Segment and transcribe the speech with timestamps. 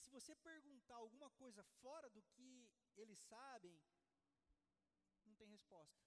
[0.00, 3.78] se você perguntar alguma coisa fora do que eles sabem,
[5.26, 6.00] não tem resposta.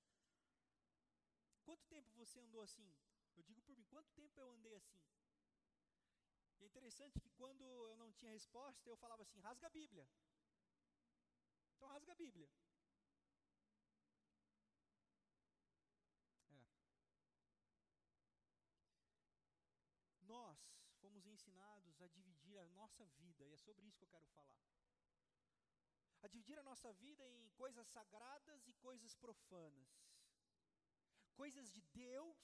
[1.63, 2.91] Quanto tempo você andou assim?
[3.35, 4.99] Eu digo por mim, quanto tempo eu andei assim?
[6.59, 10.07] E é interessante que quando eu não tinha resposta, eu falava assim: rasga a Bíblia.
[11.75, 12.49] Então rasga a Bíblia.
[16.49, 16.65] É.
[20.21, 20.57] Nós
[21.01, 24.61] fomos ensinados a dividir a nossa vida, e é sobre isso que eu quero falar.
[26.21, 29.91] A dividir a nossa vida em coisas sagradas e coisas profanas.
[31.33, 32.41] Coisas de Deus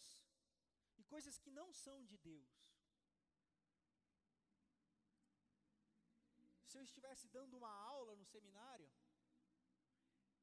[0.97, 2.49] e coisas que não são de Deus.
[6.65, 8.89] Se eu estivesse dando uma aula no seminário,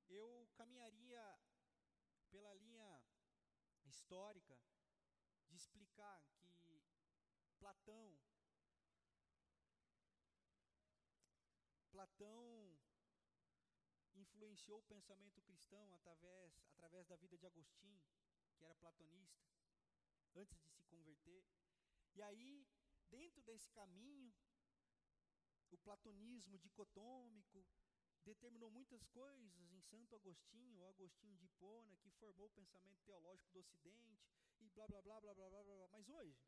[0.09, 1.25] eu caminharia
[2.31, 3.03] pela linha
[3.85, 4.59] histórica
[5.49, 6.21] de explicar
[6.61, 6.83] que
[7.59, 8.19] Platão
[12.07, 12.79] Platão
[14.15, 18.01] influenciou o pensamento cristão através, através da vida de Agostinho,
[18.57, 19.45] que era platonista,
[20.35, 21.45] antes de se converter.
[22.15, 22.67] E aí,
[23.11, 24.33] dentro desse caminho,
[25.71, 27.67] o platonismo dicotômico
[28.25, 33.53] determinou muitas coisas em Santo Agostinho, ou Agostinho de Hipona, que formou o pensamento teológico
[33.53, 34.27] do Ocidente,
[34.61, 35.89] e blá blá blá blá blá blá blá.
[35.89, 36.41] Mas hoje,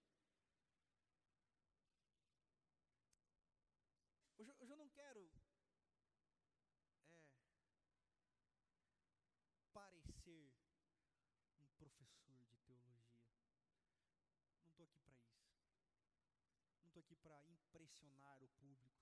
[4.38, 5.30] hoje eu não quero
[7.10, 7.22] é,
[9.72, 10.52] parecer
[11.60, 13.02] um professor de teologia.
[14.62, 15.38] Não estou aqui para isso.
[16.82, 19.00] Não estou aqui para impressionar o público.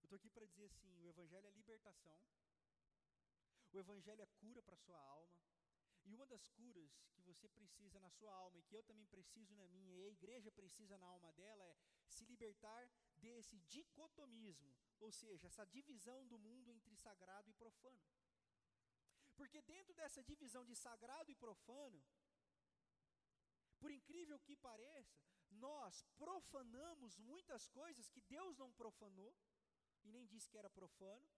[0.00, 2.18] Eu estou aqui para dizer assim: o Evangelho é libertação,
[3.72, 5.38] o Evangelho é cura para a sua alma,
[6.04, 9.54] e uma das curas que você precisa na sua alma e que eu também preciso
[9.54, 11.76] na minha, e a igreja precisa na alma dela, é
[12.08, 18.02] se libertar desse dicotomismo, ou seja, essa divisão do mundo entre sagrado e profano.
[19.36, 22.04] Porque dentro dessa divisão de sagrado e profano,
[23.84, 25.14] por incrível que pareça,
[25.50, 29.36] nós profanamos muitas coisas que Deus não profanou,
[30.02, 31.28] e nem disse que era profano.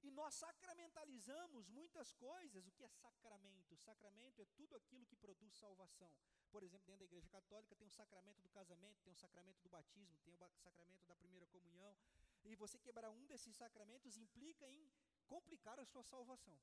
[0.00, 2.68] E nós sacramentalizamos muitas coisas.
[2.68, 3.76] O que é sacramento?
[3.76, 6.12] Sacramento é tudo aquilo que produz salvação.
[6.52, 9.68] Por exemplo, dentro da igreja católica tem o sacramento do casamento, tem o sacramento do
[9.68, 11.96] batismo, tem o sacramento da primeira comunhão.
[12.44, 14.88] E você quebrar um desses sacramentos implica em
[15.26, 16.56] complicar a sua salvação.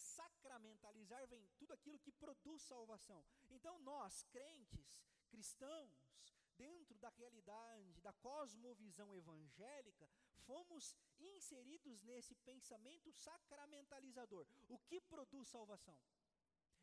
[0.00, 3.24] Sacramentalizar vem tudo aquilo que produz salvação.
[3.50, 6.10] Então, nós, crentes, cristãos,
[6.56, 10.08] dentro da realidade, da cosmovisão evangélica,
[10.46, 14.46] fomos inseridos nesse pensamento sacramentalizador.
[14.68, 15.98] O que produz salvação?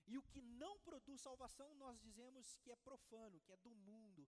[0.08, 4.28] E o que não produz salvação, nós dizemos que é profano, que é do mundo,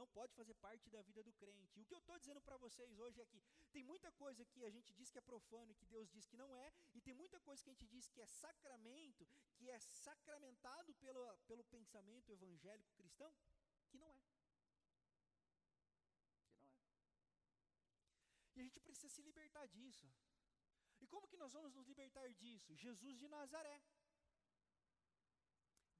[0.00, 1.78] não pode fazer parte da vida do crente.
[1.78, 3.40] E o que eu estou dizendo para vocês hoje é que
[3.74, 6.36] tem muita coisa que a gente diz que é profano e que Deus diz que
[6.42, 9.26] não é, e tem muita coisa que a gente diz que é sacramento,
[9.56, 13.32] que é sacramentado pelo, pelo pensamento evangélico cristão,
[13.90, 14.20] que não é.
[14.22, 14.38] Que não é.
[18.56, 20.06] E a gente precisa se libertar disso.
[21.00, 22.74] E como que nós vamos nos libertar disso?
[22.74, 23.80] Jesus de Nazaré.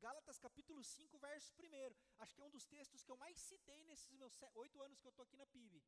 [0.01, 1.95] Gálatas capítulo 5, verso 1.
[2.19, 5.07] Acho que é um dos textos que eu mais citei nesses meus oito anos que
[5.07, 5.83] eu estou aqui na PIB.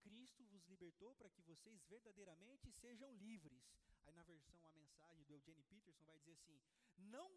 [0.00, 3.62] Cristo vos libertou para que vocês verdadeiramente sejam livres.
[4.06, 6.60] Aí na versão a mensagem do Eugene Peterson vai dizer assim:
[6.96, 7.30] não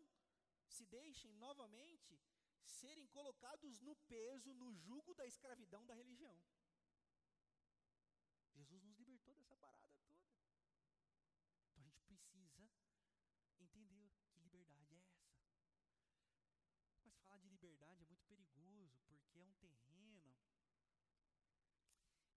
[0.68, 2.20] se deixem novamente
[2.64, 6.36] serem colocados no peso, no jugo da escravidão da religião.
[8.56, 10.16] Jesus nos libertou dessa parada toda.
[11.70, 12.40] Então a gente precisa
[13.60, 15.26] entender que liberdade é essa.
[17.04, 20.34] Mas falar de liberdade é muito perigoso, porque é um terreno.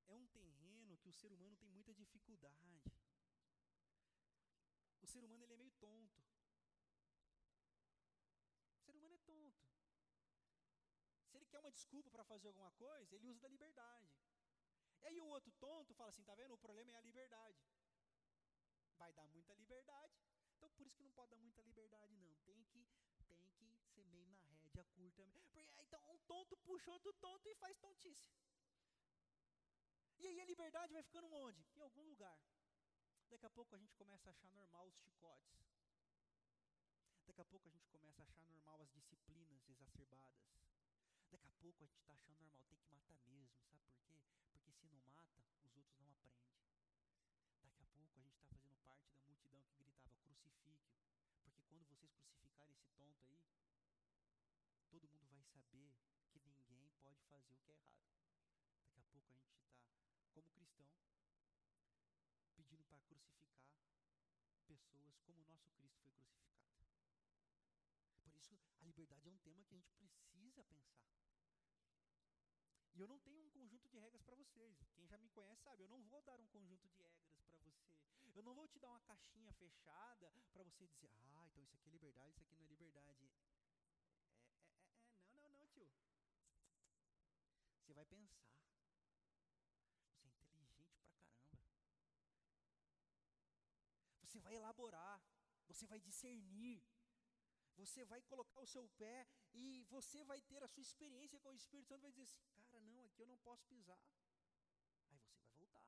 [0.07, 2.83] É um terreno que o ser humano tem muita dificuldade.
[5.03, 6.21] O ser humano ele é meio tonto.
[8.77, 9.63] O ser humano é tonto.
[11.29, 14.11] Se ele quer uma desculpa para fazer alguma coisa, ele usa da liberdade.
[15.01, 16.55] E aí o outro tonto fala assim, tá vendo?
[16.55, 17.59] O problema é a liberdade.
[18.97, 20.15] Vai dar muita liberdade.
[20.57, 22.35] Então por isso que não pode dar muita liberdade não.
[22.45, 22.85] Tem que
[24.85, 25.27] curta.
[25.33, 28.31] Porque, então, um tonto puxa outro tonto e faz tontice.
[30.19, 31.65] E aí a liberdade vai ficando onde?
[31.77, 32.39] Em algum lugar.
[33.29, 35.69] Daqui a pouco a gente começa a achar normal os chicotes.
[37.27, 40.49] Daqui a pouco a gente começa a achar normal as disciplinas exacerbadas.
[41.31, 44.23] Daqui a pouco a gente está achando normal, tem que matar mesmo, sabe por quê?
[44.51, 46.57] Porque se não mata, os outros não aprendem.
[47.63, 50.89] Daqui a pouco a gente está fazendo parte da multidão que gritava crucifique
[51.49, 53.41] porque quando vocês crucificarem esse tonto aí,
[56.31, 58.09] que ninguém pode fazer o que é errado.
[58.95, 61.09] Daqui a pouco a gente está, como cristão,
[62.57, 63.69] pedindo para crucificar
[64.67, 66.89] pessoas como o nosso Cristo foi crucificado.
[68.23, 71.09] Por isso, a liberdade é um tema que a gente precisa pensar.
[72.95, 74.77] E eu não tenho um conjunto de regras para vocês.
[74.97, 77.73] Quem já me conhece sabe, eu não vou dar um conjunto de regras para você.
[78.35, 81.89] Eu não vou te dar uma caixinha fechada para você dizer, ah, então isso aqui
[81.89, 83.31] é liberdade, isso aqui não é liberdade.
[88.09, 88.49] Pensar.
[90.11, 91.79] Você é inteligente pra caramba.
[94.23, 95.23] Você vai elaborar.
[95.69, 96.83] Você vai discernir.
[97.77, 101.55] Você vai colocar o seu pé e você vai ter a sua experiência com o
[101.55, 102.03] Espírito Santo.
[102.03, 102.41] Vai dizer assim:
[102.71, 104.01] Cara, não, aqui eu não posso pisar.
[105.11, 105.87] Aí você vai voltar.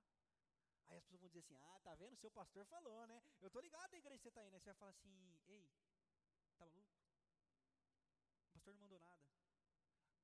[0.87, 2.17] Aí as pessoas vão dizer assim: Ah, tá vendo?
[2.17, 3.21] Seu pastor falou, né?
[3.41, 4.61] Eu tô ligado à igreja você está aí, né?
[4.61, 5.69] Você vai falar assim: Ei,
[6.45, 6.95] tá maluco?
[8.49, 9.25] O pastor não mandou nada.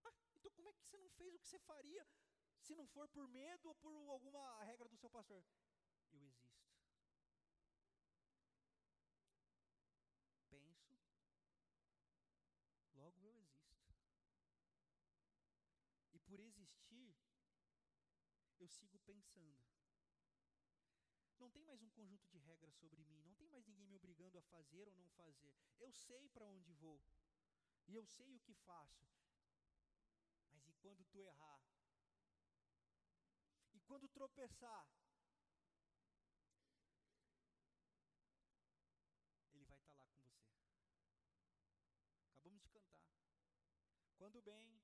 [0.04, 2.06] Ah, então como é que você não fez o que você faria
[2.58, 5.44] se não for por medo ou por alguma regra do seu pastor?
[6.12, 6.56] Eu existo.
[10.48, 10.96] Penso,
[12.94, 13.94] logo eu existo.
[16.14, 17.14] E por existir,
[18.58, 19.60] eu sigo pensando.
[21.38, 24.38] Não tem mais um conjunto de regras sobre mim, não tem mais ninguém me obrigando
[24.38, 25.54] a fazer ou não fazer.
[25.78, 26.98] Eu sei para onde vou.
[27.86, 29.06] E eu sei o que faço.
[30.86, 31.60] Quando tu errar?
[33.74, 34.86] E quando tropeçar?
[39.52, 40.54] Ele vai estar tá lá com você.
[42.30, 43.02] Acabamos de cantar.
[44.16, 44.80] Quando bem,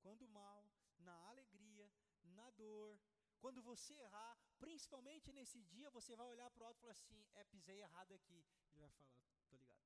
[0.00, 1.90] quando mal, na alegria,
[2.22, 3.00] na dor,
[3.40, 7.26] quando você errar, principalmente nesse dia, você vai olhar para o alto e falar assim:
[7.34, 8.44] é, pisei errado aqui.
[8.72, 9.10] Ele vai falar:
[9.48, 9.82] tô ligado.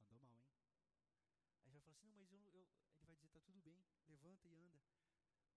[0.00, 0.58] Andou mal, hein?
[1.64, 2.66] Aí vai falar assim: não, mas eu, eu,
[2.96, 4.80] ele vai dizer: tá tudo bem, levanta e anda.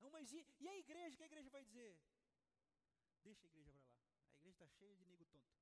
[0.02, 1.16] Não, mas e, e a igreja?
[1.16, 1.98] O que a igreja vai dizer?
[3.24, 4.06] Deixa a igreja para lá.
[4.30, 5.56] A igreja está cheia de nego tonto.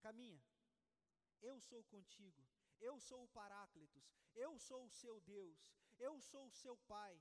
[0.00, 0.42] Caminha.
[1.40, 2.46] Eu sou contigo.
[2.80, 7.14] Eu sou o Paráclitos, eu sou o seu Deus, eu sou o seu Pai,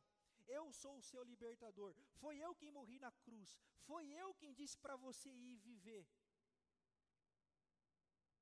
[0.47, 1.93] eu sou o seu libertador.
[2.21, 6.07] Foi eu quem morri na cruz, foi eu quem disse para você ir viver.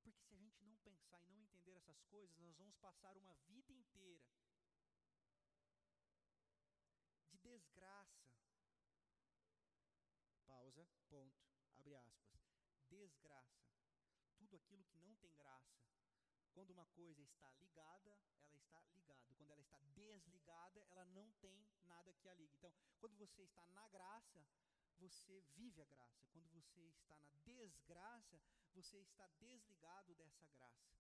[0.04, 3.36] Porque se a gente não pensar e não entender essas coisas, nós vamos passar uma
[3.48, 4.30] vida inteira
[7.32, 8.32] de desgraça.
[10.46, 11.36] Pausa, ponto,
[11.78, 12.40] abre aspas.
[12.90, 13.68] Desgraça.
[14.38, 15.78] Tudo aquilo que não tem graça
[16.58, 18.88] quando uma coisa está ligada, ela está ligada.
[19.38, 22.56] Quando ela está desligada, ela não tem nada que a ligue.
[22.56, 24.44] Então, quando você está na graça,
[24.98, 26.26] você vive a graça.
[26.34, 28.42] Quando você está na desgraça,
[28.74, 30.98] você está desligado dessa graça.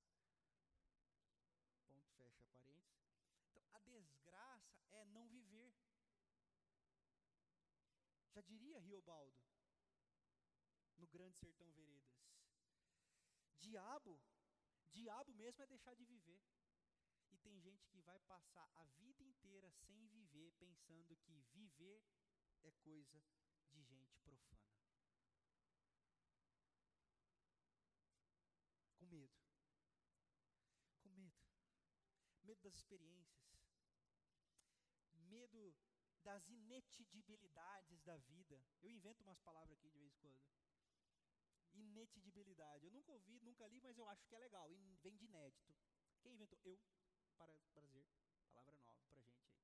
[1.90, 3.10] Ponto, fecha parênteses.
[3.50, 5.74] Então, a desgraça é não viver.
[8.30, 9.47] Já diria Riobaldo,
[10.98, 12.16] no Grande Sertão Veredas.
[13.60, 14.20] Diabo
[14.98, 16.42] Diabo mesmo é deixar de viver.
[17.30, 22.04] E tem gente que vai passar a vida inteira sem viver, pensando que viver
[22.64, 23.24] é coisa
[23.72, 24.66] de gente profana.
[28.98, 29.38] Com medo.
[31.04, 31.38] Com medo.
[32.44, 33.46] Medo das experiências.
[35.14, 35.76] Medo
[36.24, 38.66] das inetidibilidades da vida.
[38.82, 40.40] Eu invento umas palavras aqui de vez em quando
[41.82, 42.86] inetidibilidade.
[42.86, 44.72] Eu nunca ouvi, nunca li, mas eu acho que é legal.
[44.72, 45.76] E vem de inédito.
[46.22, 46.60] Quem inventou?
[46.64, 46.80] Eu.
[47.38, 48.06] Para prazer.
[48.50, 49.62] Palavra nova para gente aí.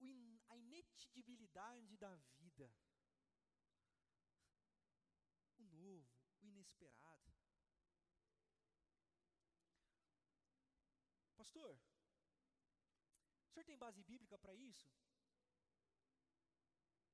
[0.00, 2.72] In, a inetidibilidade da vida.
[5.58, 6.08] O novo,
[6.42, 7.32] o inesperado.
[11.36, 11.78] Pastor,
[13.44, 14.90] o senhor tem base bíblica para isso?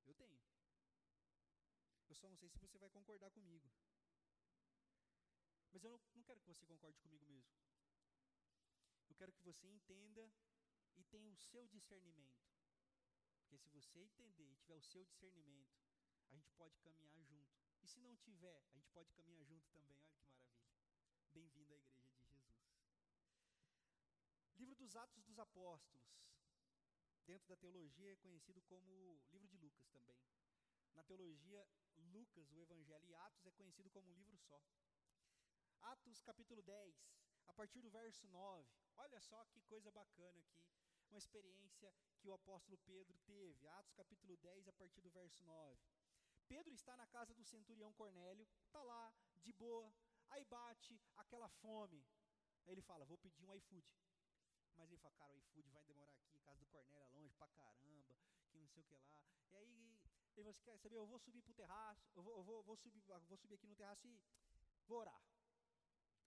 [0.07, 0.41] Eu tenho.
[2.13, 3.73] Eu só não sei se você vai concordar comigo.
[5.73, 7.51] Mas eu não, não quero que você concorde comigo mesmo.
[9.09, 10.31] Eu quero que você entenda
[10.99, 12.45] e tenha o seu discernimento.
[13.49, 15.75] Porque se você entender e tiver o seu discernimento,
[16.29, 17.51] a gente pode caminhar junto.
[17.81, 19.97] E se não tiver, a gente pode caminhar junto também.
[19.97, 20.69] Olha que maravilha.
[21.33, 22.61] Bem-vindo à igreja de Jesus.
[24.59, 26.13] Livro dos Atos dos Apóstolos.
[27.25, 30.21] Dentro da teologia é conhecido como livro de Lucas também.
[30.95, 34.61] Na teologia Lucas, o Evangelho e Atos é conhecido como um livro só.
[35.81, 36.95] Atos capítulo 10,
[37.47, 38.69] a partir do verso 9.
[38.97, 40.65] Olha só que coisa bacana aqui,
[41.09, 43.67] uma experiência que o apóstolo Pedro teve.
[43.69, 45.81] Atos capítulo 10, a partir do verso 9.
[46.47, 49.93] Pedro está na casa do centurião Cornélio, está lá, de boa,
[50.29, 52.05] aí bate aquela fome.
[52.65, 53.87] Aí ele fala: Vou pedir um iFood.
[54.77, 57.49] Mas ele fala: Cara, o iFood vai demorar aqui, casa do Cornélio é longe pra
[57.49, 58.19] caramba,
[58.51, 59.21] que não sei o que lá.
[59.49, 60.02] E aí
[60.37, 62.63] Ele falou assim, quer saber, eu vou subir para o terraço, eu, vou, eu vou,
[62.63, 64.19] vou, subir, vou subir aqui no terraço e
[64.87, 65.23] vou orar.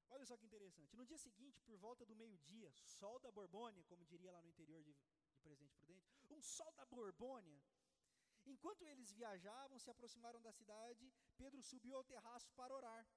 [0.10, 0.96] Olha só que interessante.
[0.96, 4.84] No dia seguinte, por volta do meio-dia, sol da Borbônia, como diria lá no interior
[4.84, 7.60] de, de Presidente Prudente, um sol da Borbônia.
[8.46, 13.08] Enquanto eles viajavam, se aproximaram da cidade, Pedro subiu ao terraço para orar.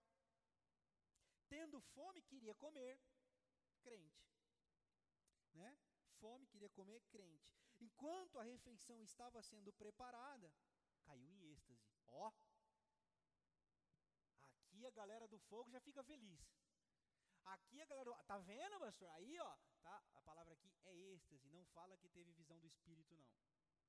[1.49, 2.99] Tendo fome, queria comer,
[3.83, 4.27] crente.
[5.55, 5.77] Né?
[6.21, 7.55] Fome, queria comer, crente.
[7.81, 10.53] Enquanto a refeição estava sendo preparada,
[11.09, 11.87] caiu em êxtase.
[12.07, 12.33] Ó,
[14.51, 16.41] aqui a galera do fogo já fica feliz.
[17.57, 19.09] Aqui a galera, tá vendo, pastor?
[19.13, 19.97] Aí, ó, tá?
[20.15, 23.31] A palavra aqui é êxtase, não fala que teve visão do Espírito, não.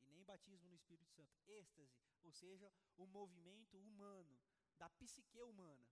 [0.02, 1.34] E nem batismo no Espírito Santo.
[1.46, 4.40] Êxtase, ou seja, o movimento humano,
[4.78, 5.86] da psique humana.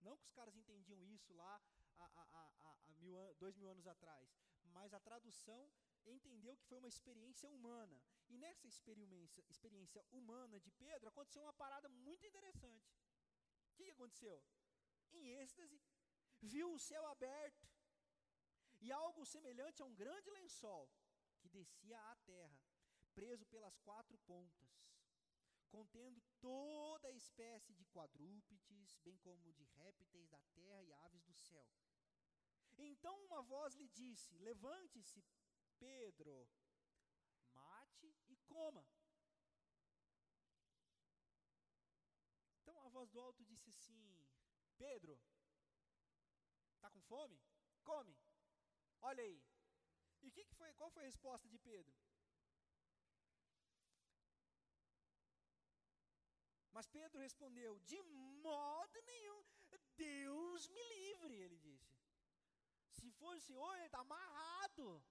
[0.00, 1.60] Não que os caras entendiam isso lá
[1.98, 4.32] há, há, há, há mil, dois mil anos atrás,
[4.66, 5.68] mas a tradução
[6.06, 8.00] entendeu que foi uma experiência humana.
[8.28, 12.90] E nessa experiência, experiência humana de Pedro, aconteceu uma parada muito interessante.
[13.70, 14.42] O que, aconteceu?
[15.12, 15.80] Em êxtase,
[16.40, 17.68] viu o céu aberto
[18.80, 20.90] e algo semelhante a um grande lençol
[21.38, 22.60] que descia à terra,
[23.14, 24.70] preso pelas quatro pontas,
[25.68, 31.68] contendo toda espécie de quadrúpedes, bem como de répteis da terra e aves do céu.
[32.76, 35.24] Então uma voz lhe disse: Levante-se,
[35.78, 36.48] Pedro,
[37.52, 38.84] mate e coma.
[42.60, 44.26] Então a voz do alto disse assim:
[44.76, 45.18] Pedro,
[46.78, 47.36] Está com fome?
[47.82, 48.16] Come.
[49.00, 49.42] Olha aí.
[50.22, 51.94] E que que foi, qual foi a resposta de Pedro?
[56.70, 59.44] Mas Pedro respondeu: De modo nenhum,
[59.96, 61.92] Deus me livre, ele disse.
[62.92, 65.04] Se fosse hoje, ele está amarrado.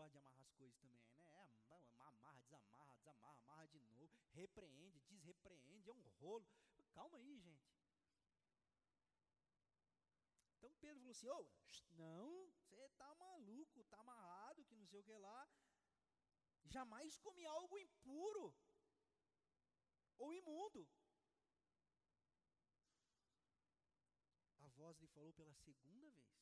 [0.00, 1.50] Gosta de amarrar as coisas também, né?
[1.68, 6.48] É, amarra, desamarra, desamarra, amarra de novo, repreende, desrepreende, é um rolo.
[6.94, 7.70] Calma aí, gente.
[10.56, 11.46] Então Pedro falou assim: oh,
[11.98, 15.46] não, você está maluco, está amarrado, que não sei o que lá.
[16.64, 18.54] Jamais comi algo impuro
[20.16, 20.88] ou imundo.
[24.60, 26.40] A voz lhe falou pela segunda vez: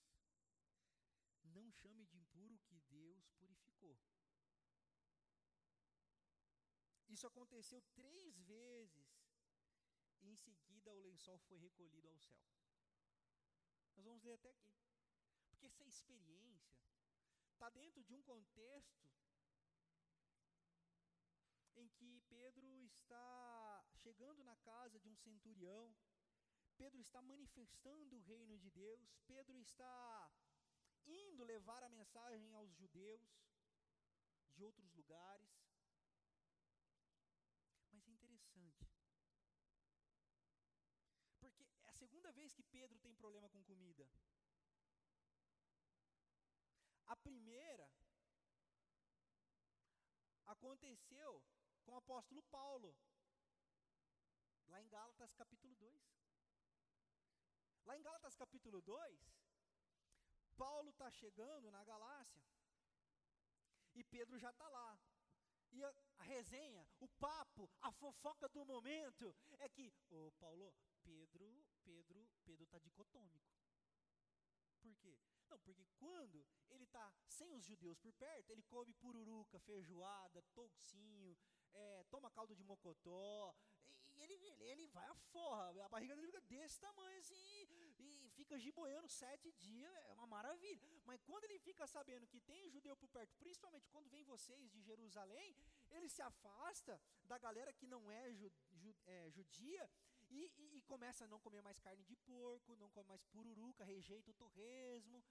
[1.42, 2.97] Não chame de impuro o que Deus
[7.18, 9.08] Isso aconteceu três vezes,
[10.20, 12.38] e em seguida o lençol foi recolhido ao céu.
[13.96, 14.72] Nós vamos ler até aqui.
[15.48, 16.78] Porque essa experiência
[17.50, 19.10] está dentro de um contexto
[21.74, 25.92] em que Pedro está chegando na casa de um centurião,
[26.76, 30.32] Pedro está manifestando o reino de Deus, Pedro está
[31.04, 33.28] indo levar a mensagem aos judeus
[34.54, 35.50] de outros lugares.
[37.98, 38.86] Mas é interessante,
[41.40, 44.08] porque é a segunda vez que Pedro tem problema com comida.
[47.06, 47.86] A primeira
[50.46, 51.42] aconteceu
[51.84, 52.96] com o apóstolo Paulo,
[54.68, 56.02] lá em Gálatas capítulo 2.
[57.84, 59.20] Lá em Gálatas capítulo 2,
[60.56, 62.44] Paulo está chegando na Galácia,
[63.94, 64.98] e Pedro já está lá.
[65.70, 71.67] E a, a, resenha, o papo, a fofoca do momento é que, ô Paulo, Pedro,
[71.88, 73.48] Pedro, Pedro está dicotômico.
[74.82, 75.18] Por quê?
[75.48, 81.36] Não, porque quando ele está sem os judeus por perto, ele come pururuca, feijoada, toucinho,
[81.72, 83.54] é, toma caldo de mocotó,
[84.14, 87.66] e ele, ele, ele vai a forra, a barriga dele fica desse tamanho assim,
[87.98, 90.80] e fica giboiando sete dias, é uma maravilha.
[91.04, 94.80] Mas quando ele fica sabendo que tem judeu por perto, principalmente quando vem vocês de
[94.82, 95.56] Jerusalém,
[95.90, 99.90] ele se afasta da galera que não é, ju, ju, é judia,
[100.30, 103.84] e, e, e, começa a não comer mais carne de porco, não come mais pururuca,
[103.84, 105.22] rejeita o torresmo.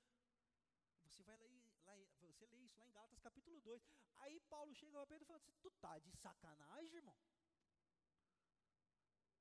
[1.05, 1.45] Você vai lá,
[1.85, 3.81] lá, você lê isso lá em Gálatas capítulo 2.
[4.17, 7.15] Aí Paulo chega para Pedro e fala assim, tu tá de sacanagem, irmão?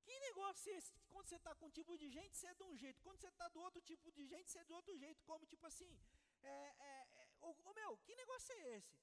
[0.04, 0.94] Que negócio é esse?
[1.08, 3.02] Quando você está com um tipo de gente, você é de um jeito.
[3.02, 5.24] Quando você está do outro tipo de gente, você é de outro jeito.
[5.24, 5.98] Como tipo assim,
[6.42, 8.96] é, é, é, ô meu, que negócio é esse?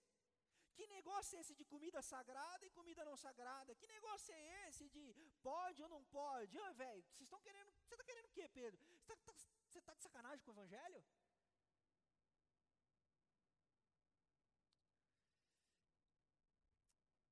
[0.76, 3.76] Que negócio é esse de comida sagrada e comida não sagrada?
[3.76, 5.04] Que negócio é esse de
[5.42, 6.58] pode ou não pode?
[6.58, 7.72] Ô, velho, vocês estão querendo.
[7.86, 8.80] Você está querendo o quê, Pedro?
[9.06, 11.04] Você está tá, tá de sacanagem com o evangelho?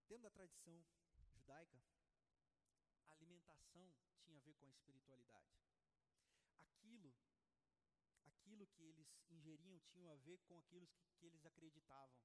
[0.08, 0.86] Dentro da tradição
[1.34, 1.82] judaica,
[3.06, 3.92] a alimentação
[4.24, 5.58] tinha a ver com a espiritualidade.
[6.58, 7.12] Aquilo,
[8.26, 12.22] aquilo que eles ingeriam tinha a ver com aquilo que, que eles acreditavam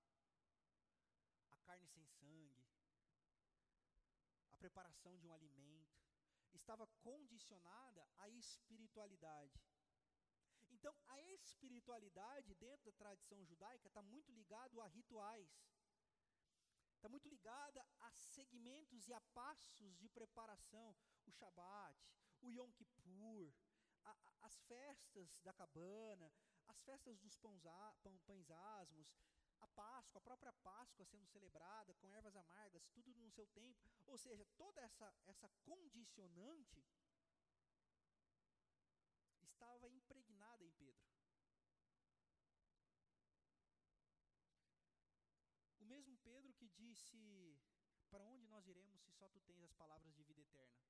[1.66, 2.66] carne sem sangue,
[4.66, 5.96] preparação de um alimento,
[6.52, 9.60] estava condicionada à espiritualidade.
[10.70, 15.48] Então, a espiritualidade dentro da tradição judaica está muito ligado a rituais,
[16.96, 20.96] está muito ligada a segmentos e a passos de preparação,
[21.26, 21.96] o Shabat,
[22.40, 23.54] o Yom Kippur,
[24.04, 26.32] a, a, as festas da cabana,
[26.66, 27.64] as festas dos pães
[28.50, 29.08] asmos,
[29.60, 33.78] a Páscoa, a própria Páscoa sendo celebrada com ervas amargas, tudo no seu tempo.
[34.06, 36.84] Ou seja, toda essa, essa condicionante
[39.42, 41.06] estava impregnada em Pedro.
[45.78, 47.58] O mesmo Pedro que disse:
[48.10, 50.84] Para onde nós iremos se só tu tens as palavras de vida eterna?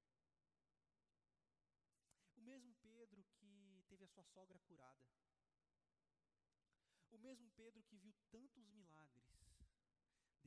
[2.36, 5.06] O mesmo Pedro que teve a sua sogra curada.
[7.26, 9.30] Mesmo Pedro que viu tantos milagres,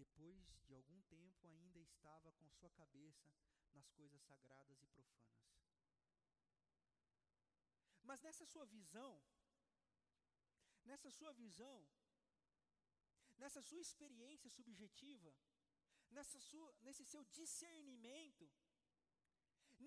[0.02, 3.30] depois de algum tempo ainda estava com sua cabeça
[3.74, 5.50] nas coisas sagradas e profanas.
[8.10, 9.12] Mas nessa sua visão,
[10.86, 11.78] nessa sua visão,
[13.42, 15.34] nessa sua experiência subjetiva,
[16.18, 18.50] nessa sua, nesse seu discernimento,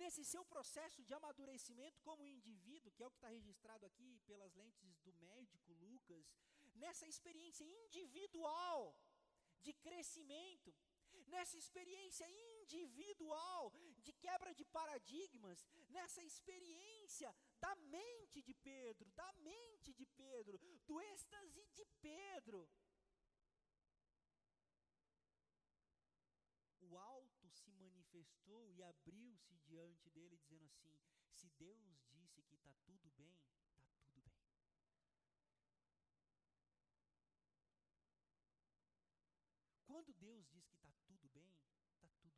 [0.00, 4.54] nesse seu processo de amadurecimento como indivíduo, que é o que está registrado aqui pelas
[4.54, 6.26] lentes do médico Lucas,
[6.75, 8.97] nessa experiência individual
[9.61, 10.75] de crescimento,
[11.26, 12.26] nessa experiência
[12.61, 20.59] individual de quebra de paradigmas, nessa experiência da mente de Pedro, da mente de Pedro,
[20.87, 22.69] do êxtase de Pedro.
[26.93, 30.95] o alto se manifestou e abriu-se diante dele, dizendo assim:
[31.31, 33.35] Se Deus disse que está tudo bem,
[40.02, 41.54] Quando Deus diz que está tudo bem,
[41.94, 42.35] está tudo bem.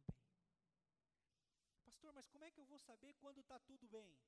[1.87, 4.19] Pastor, mas como é que eu vou saber quando está tudo bem?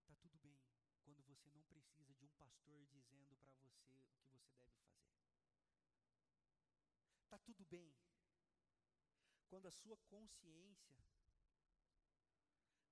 [0.00, 0.56] Está tudo bem
[1.04, 5.12] quando você não precisa de um pastor dizendo para você o que você deve fazer.
[7.22, 7.92] Está tudo bem
[9.50, 10.96] quando a sua consciência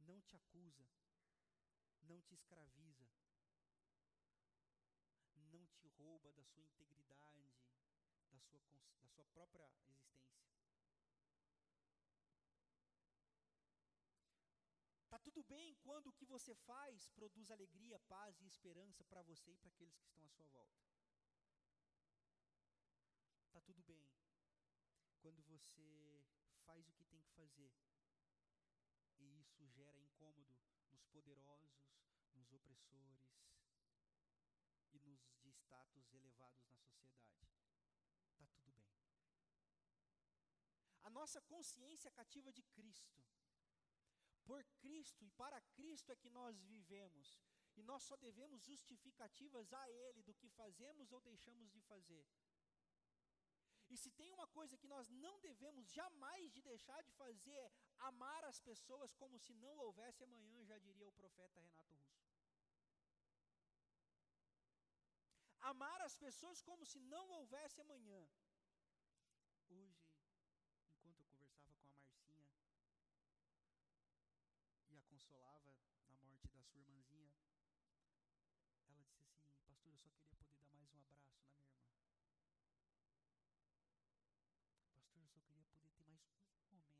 [0.00, 0.86] não te acusa,
[2.02, 3.06] não te escraviza,
[5.98, 7.42] rouba da sua integridade,
[8.30, 8.60] da sua,
[9.00, 10.36] da sua própria existência.
[15.04, 19.52] Está tudo bem quando o que você faz produz alegria, paz e esperança para você
[19.52, 20.84] e para aqueles que estão à sua volta.
[23.46, 24.06] Está tudo bem
[25.22, 26.22] quando você
[26.66, 27.72] faz o que tem que fazer
[29.18, 30.58] e isso gera incômodo
[30.90, 31.88] nos poderosos,
[32.34, 33.22] nos opressores
[35.42, 37.44] de status elevados na sociedade.
[38.14, 38.82] Está tudo bem.
[41.02, 43.22] A nossa consciência cativa de Cristo
[44.46, 47.38] por Cristo e para Cristo é que nós vivemos.
[47.76, 52.24] E nós só devemos justificativas a Ele do que fazemos ou deixamos de fazer.
[53.90, 57.72] E se tem uma coisa que nós não devemos jamais de deixar de fazer é
[57.98, 62.25] amar as pessoas como se não houvesse amanhã, já diria o profeta Renato Russo.
[65.70, 68.20] Amar as pessoas como se não houvesse amanhã.
[69.68, 70.06] Hoje,
[71.04, 72.46] enquanto eu conversava com a Marcinha,
[74.90, 75.74] e a consolava
[76.12, 77.34] na morte da sua irmãzinha,
[78.46, 81.74] ela disse assim: Pastor, eu só queria poder dar mais um abraço na minha irmã.
[84.94, 86.94] Pastor, eu só queria poder ter mais um momento com a minha irmã.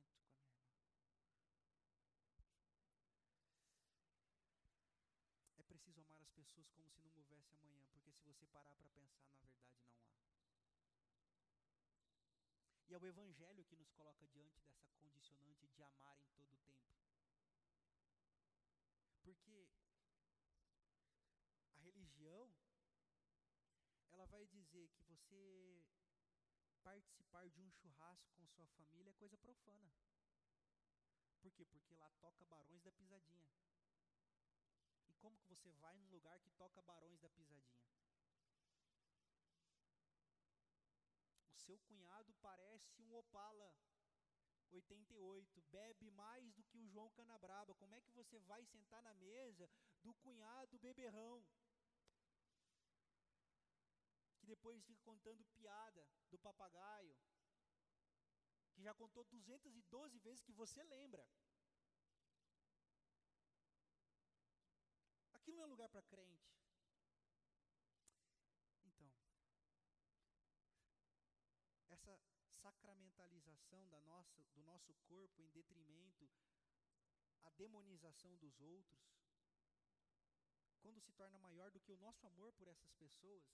[5.56, 8.88] É preciso amar as pessoas como se não houvesse amanhã, porque se você parar para
[8.88, 10.16] pensar, na verdade não há.
[12.88, 16.58] E é o Evangelho que nos coloca diante dessa condicionante de amar em todo o
[16.58, 16.96] tempo.
[19.22, 19.68] Porque
[21.74, 22.50] a religião,
[24.12, 25.84] ela vai dizer que você
[26.82, 29.92] participar de um churrasco com sua família é coisa profana.
[31.42, 31.64] Por quê?
[31.66, 33.46] Porque lá toca Barões da Pisadinha.
[35.26, 37.84] Como que você vai num lugar que toca Barões da Pisadinha?
[41.52, 43.74] O seu cunhado parece um Opala
[44.70, 47.74] 88, bebe mais do que o João Canabraba.
[47.74, 49.68] Como é que você vai sentar na mesa
[50.00, 51.44] do cunhado beberrão?
[54.38, 57.16] Que depois fica contando piada do papagaio.
[58.74, 61.28] Que já contou 212 vezes que você lembra.
[65.46, 66.50] Aquilo não é lugar para crente.
[68.84, 69.08] Então,
[71.88, 72.18] essa
[72.60, 76.28] sacramentalização da nossa, do nosso corpo em detrimento
[77.44, 79.00] à demonização dos outros,
[80.80, 83.44] quando se torna maior do que o nosso amor por essas pessoas,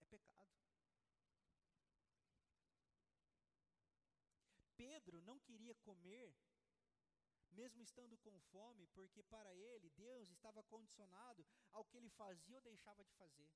[0.00, 0.50] é pecado.
[4.76, 6.34] Pedro não queria comer
[7.60, 12.62] mesmo estando com fome, porque para ele Deus estava condicionado ao que ele fazia ou
[12.62, 13.50] deixava de fazer.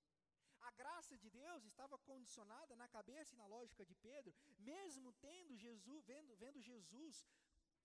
[0.69, 5.57] A graça de Deus estava condicionada na cabeça e na lógica de Pedro, mesmo tendo
[5.57, 7.25] Jesus, vendo, vendo Jesus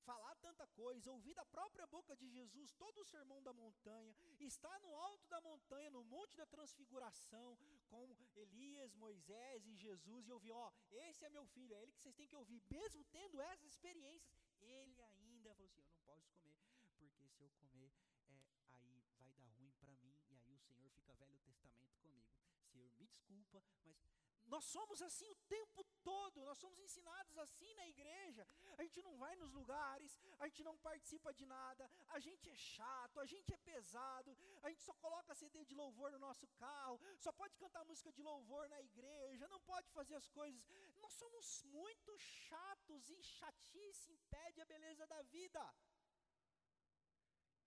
[0.09, 4.79] falar tanta coisa, ouvir da própria boca de Jesus todo o sermão da montanha, estar
[4.81, 7.57] no alto da montanha, no monte da transfiguração,
[7.89, 12.01] com Elias, Moisés e Jesus, e ouvir: Ó, esse é meu filho, é ele que
[12.01, 16.67] vocês têm que ouvir, mesmo tendo essas experiências, ele ainda falou assim: Eu não posso
[16.77, 17.91] comer, porque se eu comer,
[18.27, 22.29] é, aí vai dar ruim para mim, e aí o Senhor fica velho testamento comigo.
[22.71, 24.05] Senhor, me desculpa, mas
[24.47, 28.47] nós somos assim o tempo todo, nós somos ensinados assim na igreja.
[28.77, 32.55] A gente não vai nos lugares, a gente não participa de nada, a gente é
[32.55, 36.99] chato, a gente é pesado, a gente só coloca CD de louvor no nosso carro,
[37.17, 40.63] só pode cantar música de louvor na igreja, não pode fazer as coisas.
[41.01, 45.61] Nós somos muito chatos e chatice impede a beleza da vida.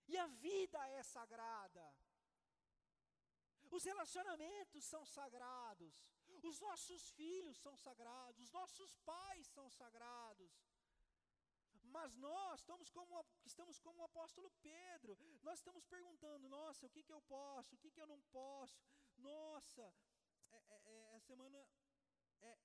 [0.09, 1.87] E a vida é sagrada.
[3.71, 5.95] Os relacionamentos são sagrados.
[6.43, 8.41] Os nossos filhos são sagrados.
[8.41, 10.53] Os nossos pais são sagrados.
[11.97, 15.17] Mas nós estamos como, estamos como o apóstolo Pedro.
[15.43, 17.75] Nós estamos perguntando: nossa, o que, que eu posso?
[17.75, 18.79] O que, que eu não posso?
[19.19, 19.95] Nossa,
[20.53, 21.59] é, é, é, semana.
[22.41, 22.59] É,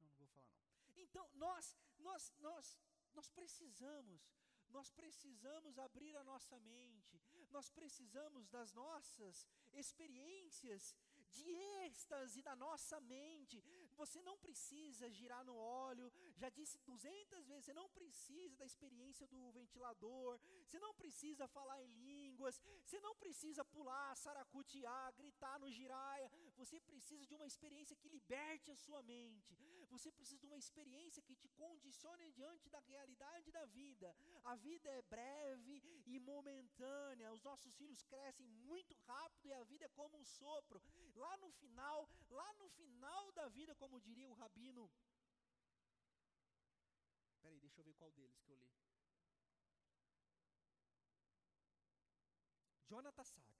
[0.00, 0.68] não, não vou falar não.
[0.96, 2.78] Então, nós, nós, nós,
[3.14, 4.30] nós precisamos
[4.70, 10.94] nós precisamos abrir a nossa mente, nós precisamos das nossas experiências
[11.30, 11.50] de
[11.84, 13.62] êxtase na nossa mente.
[13.96, 19.26] Você não precisa girar no óleo, já disse 200 vezes, você não precisa da experiência
[19.26, 25.70] do ventilador, você não precisa falar em línguas, você não precisa pular, saracutear, gritar no
[25.70, 29.56] giraia, você precisa de uma experiência que liberte a sua mente,
[29.88, 34.14] você precisa de uma experiência que te condicione diante da realidade da vida.
[34.44, 39.84] A vida é breve e momentânea, os nossos filhos crescem muito rápido e a vida
[39.86, 40.82] é como um sopro
[41.14, 44.90] lá no final, lá no final da vida, como diria o rabino.
[47.40, 48.70] Peraí, deixa eu ver qual deles que eu li.
[52.88, 53.58] Jonathan Sachs.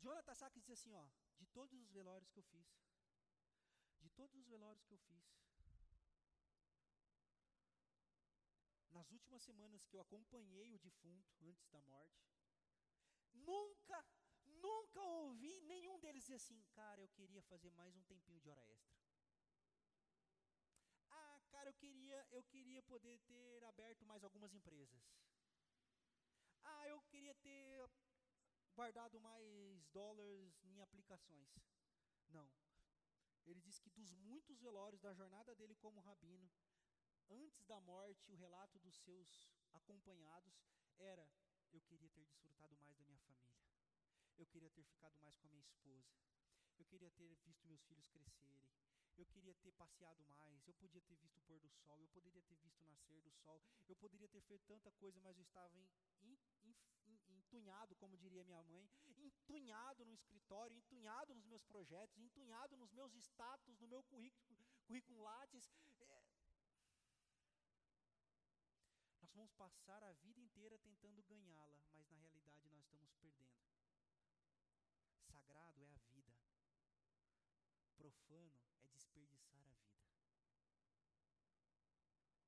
[0.00, 1.06] Jonathan Sachs diz assim, ó,
[1.38, 2.66] de todos os velórios que eu fiz,
[4.00, 5.24] de todos os velórios que eu fiz,
[9.02, 12.24] nas últimas semanas que eu acompanhei o defunto antes da morte,
[13.34, 14.04] nunca
[14.44, 18.62] Nunca ouvi nenhum deles dizer assim, cara, eu queria fazer mais um tempinho de hora
[18.72, 19.00] extra.
[21.10, 25.02] Ah, cara, eu queria, eu queria poder ter aberto mais algumas empresas.
[26.62, 27.90] Ah, eu queria ter
[28.74, 31.50] guardado mais dólares em aplicações.
[32.28, 32.50] Não.
[33.44, 36.50] Ele diz que dos muitos velórios da jornada dele como rabino,
[37.72, 40.54] da morte, o relato dos seus acompanhados
[40.98, 41.26] era:
[41.72, 43.64] eu queria ter desfrutado mais da minha família.
[44.36, 46.12] Eu queria ter ficado mais com a minha esposa.
[46.78, 48.68] Eu queria ter visto meus filhos crescerem.
[49.16, 50.66] Eu queria ter passeado mais.
[50.66, 51.98] Eu podia ter visto o pôr do sol.
[52.02, 53.62] Eu poderia ter visto o nascer do sol.
[53.88, 56.36] Eu poderia ter feito tanta coisa, mas eu estava em,
[57.38, 63.14] entunhado, como diria minha mãe, entunhado no escritório, entunhado nos meus projetos, entunhado nos meus
[63.14, 65.72] status, no meu currículo, currículo Lattes.
[66.00, 66.22] É,
[69.32, 73.56] nós vamos passar a vida inteira tentando ganhá-la, mas na realidade nós estamos perdendo.
[75.26, 76.34] Sagrado é a vida.
[77.96, 79.96] Profano é desperdiçar a vida.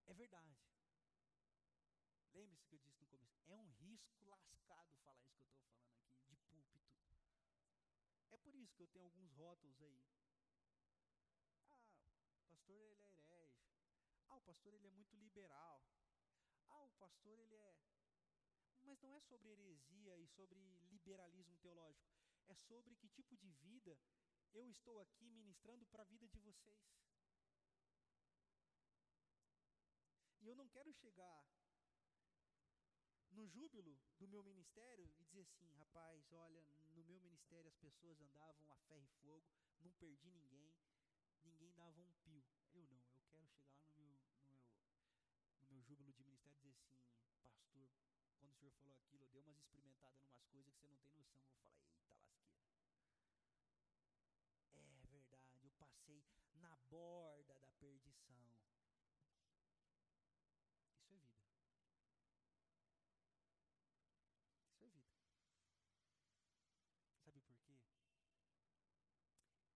[0.04, 0.58] É verdade.
[2.34, 3.40] Lembre-se que eu disse no começo.
[3.46, 7.40] É um risco lascado falar isso que eu estou falando aqui, de púlpito.
[8.30, 10.02] É por isso que eu tenho alguns rótulos aí.
[11.66, 11.80] Ah,
[12.36, 13.72] o pastor ele é herege.
[14.28, 15.82] Ah, o pastor ele é muito liberal.
[16.98, 17.76] Pastor ele é.
[18.82, 22.14] Mas não é sobre heresia e sobre liberalismo teológico
[22.48, 23.98] é sobre que tipo de vida
[24.52, 26.94] eu estou aqui ministrando para a vida de vocês.
[30.40, 31.44] E eu não quero chegar
[33.30, 38.20] no júbilo do meu ministério e dizer assim, rapaz, olha, no meu ministério as pessoas
[38.20, 39.44] andavam a ferro e fogo,
[39.80, 40.70] não perdi ninguém,
[41.42, 42.44] ninguém dava um pio.
[42.74, 44.76] Eu não, eu quero chegar lá no meu, no meu,
[45.60, 46.33] no meu júbilo de ministério
[47.44, 50.78] assim, pastor, quando o senhor falou aquilo, eu dei umas experimentadas em umas coisas que
[50.80, 51.54] você não tem noção.
[54.70, 55.06] Vou falar, eita lasqueira.
[55.06, 56.24] É verdade, eu passei
[56.56, 58.44] na borda da perdição.
[60.82, 61.32] Isso é vida.
[64.70, 65.14] Isso é vida.
[67.24, 67.78] Sabe por quê?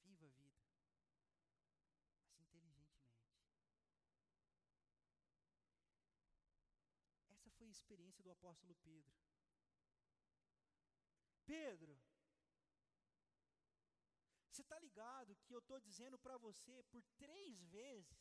[0.04, 0.60] Viva a vida.
[2.36, 3.10] Mas inteligentemente.
[7.32, 9.29] Essa foi a experiência do apóstolo Pedro.
[11.50, 11.94] Pedro,
[14.48, 18.20] você está ligado que eu estou dizendo para você por três vezes?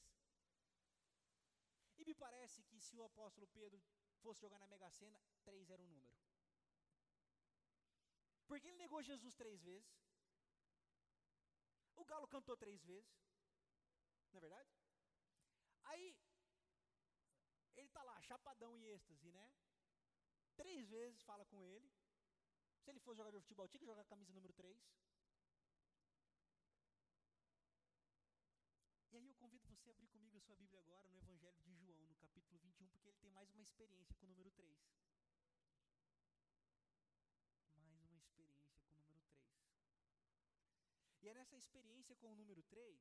[1.98, 3.82] E me parece que se o apóstolo Pedro
[4.22, 6.16] fosse jogar na Mega Sena, três era um número.
[8.46, 9.92] Porque ele negou Jesus três vezes.
[11.96, 13.12] O galo cantou três vezes.
[14.30, 14.72] Não é verdade?
[15.82, 16.16] Aí,
[17.76, 19.52] ele está lá, chapadão e êxtase, né?
[20.56, 21.97] Três vezes fala com ele.
[22.88, 24.74] Se ele fosse jogador de futebol, tinha que jogar a camisa número 3.
[29.12, 31.74] E aí eu convido você a abrir comigo a sua Bíblia agora no Evangelho de
[31.74, 34.74] João, no capítulo 21, porque ele tem mais uma experiência com o número 3.
[37.77, 39.27] Mais uma experiência com o número 3.
[41.20, 42.98] E é nessa experiência com o número 3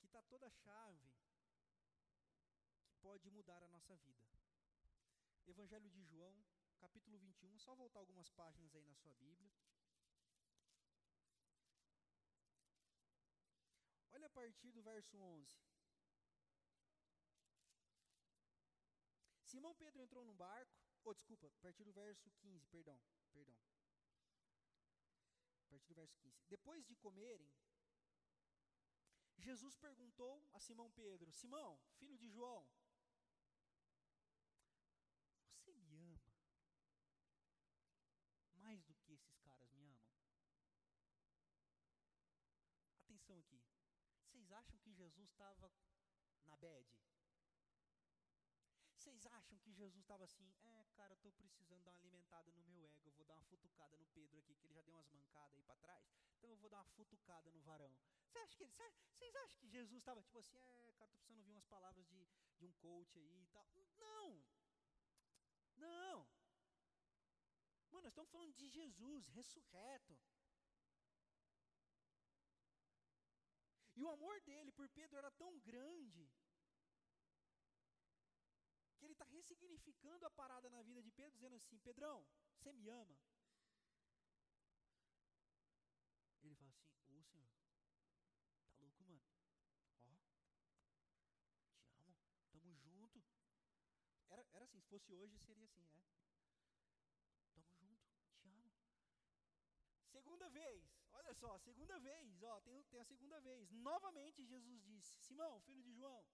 [0.00, 1.14] que está toda a chave
[2.84, 4.32] que pode mudar a nossa vida.
[5.46, 6.44] Evangelho de João,
[6.78, 9.52] capítulo 21, só voltar algumas páginas aí na sua Bíblia.
[14.12, 15.58] Olha a partir do verso 11.
[19.44, 20.72] Simão Pedro entrou num barco,
[21.04, 22.98] ou oh, desculpa, a partir do verso 15, perdão,
[23.32, 23.58] perdão.
[25.66, 26.46] A partir do verso 15.
[26.48, 27.52] Depois de comerem,
[29.36, 32.66] Jesus perguntou a Simão Pedro: Simão, filho de João,
[35.50, 36.20] você me ama
[38.54, 40.06] mais do que esses caras me amam?
[43.04, 43.60] Atenção aqui.
[44.54, 45.72] Acham que Jesus estava
[46.46, 46.86] na bed?
[48.96, 52.86] Vocês acham que Jesus estava assim, é, cara, estou precisando dar uma alimentada no meu
[52.86, 55.56] ego, eu vou dar uma futucada no Pedro aqui, que ele já deu umas mancadas
[55.56, 56.04] aí para trás,
[56.38, 57.92] então eu vou dar uma futucada no varão.
[58.48, 61.66] Vocês acham que, acham que Jesus estava tipo assim, é, cara, estou precisando ouvir umas
[61.66, 63.66] palavras de, de um coach aí e tal?
[63.98, 64.44] Não!
[65.76, 66.26] Não.
[67.90, 70.16] Mano, nós estamos falando de Jesus ressurreto.
[74.12, 76.30] Amor dele por Pedro era tão grande
[78.96, 82.24] que ele está ressignificando a parada na vida de Pedro, dizendo assim: Pedrão,
[82.56, 83.18] você me ama?
[86.42, 87.48] Ele fala assim: Ô Senhor,
[88.64, 89.20] tá louco, mano?
[90.00, 90.14] Ó,
[92.00, 93.22] te amo, tamo junto.
[94.28, 96.04] Era, era assim, se fosse hoje seria assim, é.
[97.54, 98.06] Tamo junto,
[98.40, 98.72] te amo.
[100.12, 100.91] Segunda vez,
[101.32, 103.70] olha só, segunda vez, ó, tem, tem a segunda vez.
[103.70, 106.24] Novamente Jesus disse: Simão, filho de João,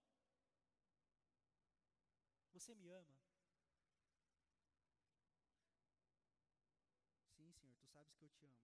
[2.53, 3.15] você me ama?
[7.37, 8.59] Sim, Senhor, tu sabes que eu te amo.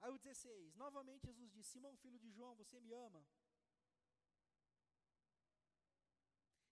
[0.00, 3.26] Aí o 16, novamente Jesus disse: Simão, filho de João, você me ama?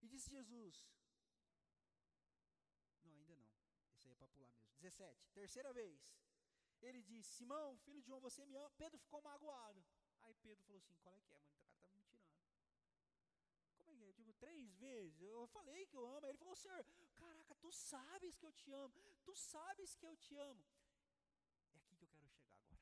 [0.03, 0.87] E disse Jesus:
[3.03, 3.51] não, ainda não.
[3.95, 4.75] Esse aí é para pular mesmo.
[4.79, 5.31] 17.
[5.33, 6.26] Terceira vez.
[6.83, 8.71] Ele disse: Simão, filho de João, você me ama?
[8.71, 9.85] Pedro ficou magoado.
[10.23, 11.61] Aí Pedro falou assim: Qual é que é, mano?
[11.75, 12.37] O cara tá me tirando.
[13.77, 14.13] Como é que é?
[14.13, 15.21] Tipo, três vezes.
[15.21, 16.25] Eu falei que eu amo.
[16.27, 16.85] Aí ele falou: Senhor,
[17.15, 18.95] caraca, tu sabes que eu te amo.
[19.25, 20.65] Tu sabes que eu te amo.
[21.73, 22.79] É aqui que eu quero chegar agora.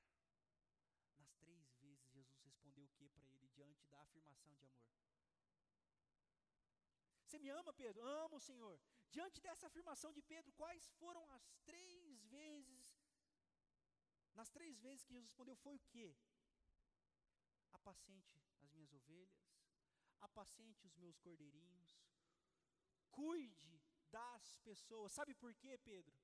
[1.18, 4.84] Nas três vezes, Jesus respondeu o que para ele diante da afirmação de amor?
[7.24, 8.02] Você me ama, Pedro?
[8.24, 8.78] Amo, Senhor.
[9.14, 12.83] Diante dessa afirmação de Pedro, quais foram as três vezes?
[14.34, 16.14] Nas três vezes que Jesus respondeu, foi o quê?
[17.72, 19.44] Apacente as minhas ovelhas,
[20.20, 21.92] apacente os meus cordeirinhos,
[23.10, 25.12] cuide das pessoas.
[25.12, 26.14] Sabe por quê, Pedro?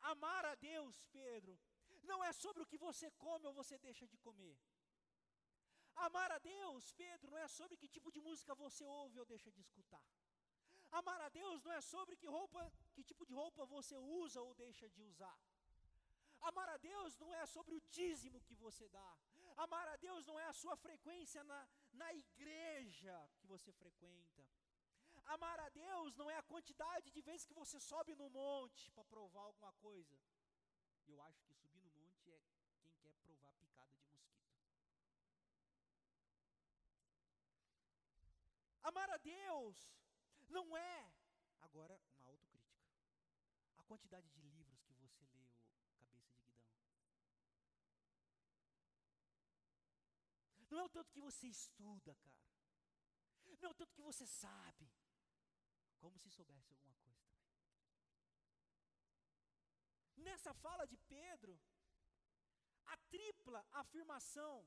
[0.00, 1.58] Amar a Deus, Pedro,
[2.02, 4.58] não é sobre o que você come ou você deixa de comer.
[6.06, 9.50] Amar a Deus, Pedro, não é sobre que tipo de música você ouve ou deixa
[9.50, 10.06] de escutar.
[10.90, 14.54] Amar a Deus não é sobre que roupa, que tipo de roupa você usa ou
[14.54, 15.38] deixa de usar.
[16.40, 19.10] Amar a Deus não é sobre o dízimo que você dá.
[19.56, 24.46] Amar a Deus não é a sua frequência na, na igreja que você frequenta.
[25.26, 29.04] Amar a Deus não é a quantidade de vezes que você sobe no monte para
[29.04, 30.18] provar alguma coisa.
[31.06, 32.40] E eu acho que subir no monte é
[32.82, 34.50] quem quer provar picada de mosquito.
[38.82, 39.94] Amar a Deus
[40.48, 41.12] não é,
[41.60, 42.90] agora, uma autocrítica.
[43.76, 45.48] A quantidade de livros que você leu,
[45.94, 46.68] cabeça de guidão.
[50.70, 52.40] Não é o tanto que você estuda, cara.
[53.60, 54.90] Não é o tanto que você sabe.
[55.98, 57.44] Como se soubesse alguma coisa também.
[60.16, 61.60] Nessa fala de Pedro,
[62.86, 64.66] a tripla afirmação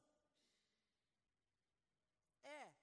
[2.44, 2.74] é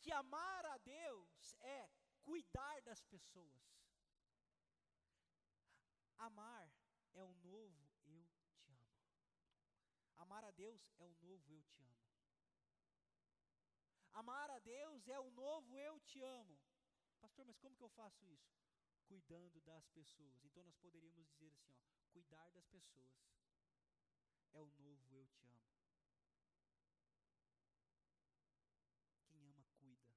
[0.00, 1.90] que amar a Deus é
[2.22, 3.62] cuidar das pessoas.
[6.18, 6.70] Amar
[7.12, 8.26] é o novo eu
[8.58, 8.88] te amo.
[10.16, 11.83] Amar a Deus é o novo eu te amo.
[14.14, 16.56] Amar a Deus é o novo eu te amo.
[17.20, 18.54] Pastor, mas como que eu faço isso?
[19.06, 20.44] Cuidando das pessoas.
[20.44, 23.10] Então nós poderíamos dizer assim, ó, cuidar das pessoas
[24.52, 25.64] é o novo eu te amo.
[29.26, 30.14] Quem ama cuida.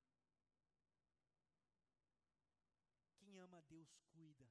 [3.17, 4.47] Quem ama Deus cuida.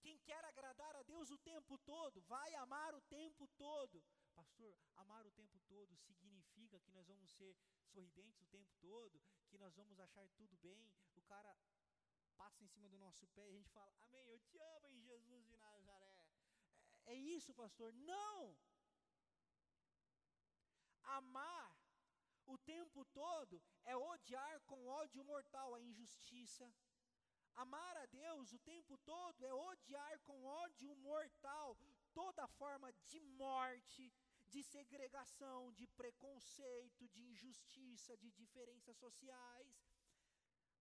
[0.00, 4.02] Quem quer agradar a Deus o tempo todo, vai amar o tempo todo.
[4.34, 7.56] Pastor, amar o tempo todo significa que nós vamos ser
[7.92, 10.92] sorridentes o tempo todo, que nós vamos achar tudo bem.
[11.16, 11.56] O cara
[12.36, 15.00] passa em cima do nosso pé e a gente fala: Amém, eu te amo em
[15.00, 16.26] Jesus de Nazaré.
[17.06, 17.92] É, é isso, pastor?
[17.94, 18.56] Não!
[21.02, 21.76] Amar
[22.46, 26.72] o tempo todo é odiar com ódio mortal a injustiça,
[27.62, 31.76] Amar a Deus o tempo todo é odiar com ódio mortal
[32.14, 34.12] toda forma de morte,
[34.46, 39.76] de segregação, de preconceito, de injustiça, de diferenças sociais.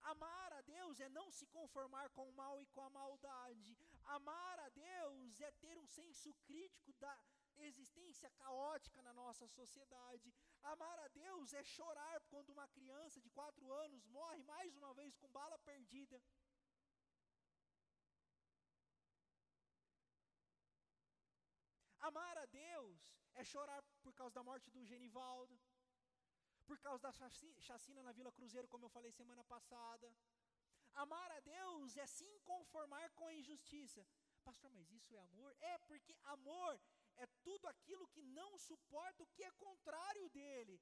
[0.04, 3.76] Amar a Deus é não se conformar com o mal e com a maldade.
[4.06, 7.20] Amar a Deus é ter um senso crítico da
[7.58, 10.32] existência caótica na nossa sociedade.
[10.62, 15.16] Amar a Deus é chorar quando uma criança de quatro anos morre mais uma vez
[15.18, 16.22] com bala perdida.
[22.08, 22.98] Amar a Deus
[23.36, 25.56] é chorar por causa da morte do Genivaldo,
[26.66, 27.12] por causa da
[27.68, 30.08] chacina na Vila Cruzeiro, como eu falei semana passada.
[31.04, 34.06] Amar a Deus é se conformar com a injustiça.
[34.44, 35.56] Pastor, mas isso é amor?
[35.72, 36.80] É, porque amor
[37.18, 40.82] é tudo aquilo que não suporta o que é contrário dele.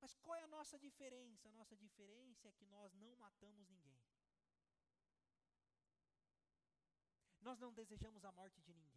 [0.00, 1.48] Mas qual é a nossa diferença?
[1.48, 4.00] A nossa diferença é que nós não matamos ninguém.
[7.40, 8.95] Nós não desejamos a morte de ninguém.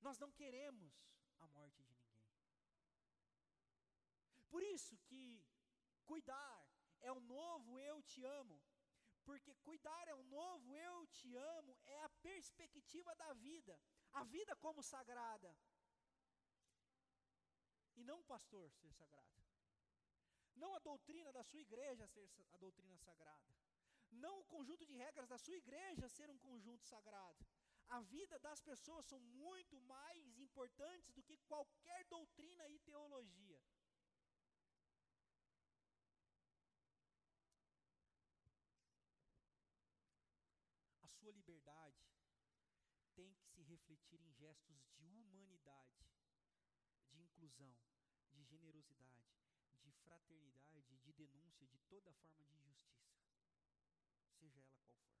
[0.00, 0.94] Nós não queremos
[1.40, 2.28] a morte de ninguém.
[4.48, 5.44] Por isso que
[6.04, 6.66] cuidar
[7.00, 8.60] é o novo eu te amo.
[9.24, 13.78] Porque cuidar é o novo eu te amo é a perspectiva da vida,
[14.12, 15.54] a vida como sagrada.
[17.94, 19.42] E não o pastor ser sagrado.
[20.54, 23.54] Não a doutrina da sua igreja ser a doutrina sagrada.
[24.10, 27.46] Não o conjunto de regras da sua igreja ser um conjunto sagrado
[27.88, 33.60] a vida das pessoas são muito mais importantes do que qualquer doutrina e teologia.
[41.02, 42.04] A sua liberdade
[43.14, 46.06] tem que se refletir em gestos de humanidade,
[47.10, 47.74] de inclusão,
[48.32, 49.26] de generosidade,
[49.82, 53.08] de fraternidade, de denúncia de toda forma de injustiça,
[54.38, 55.18] seja ela qual for.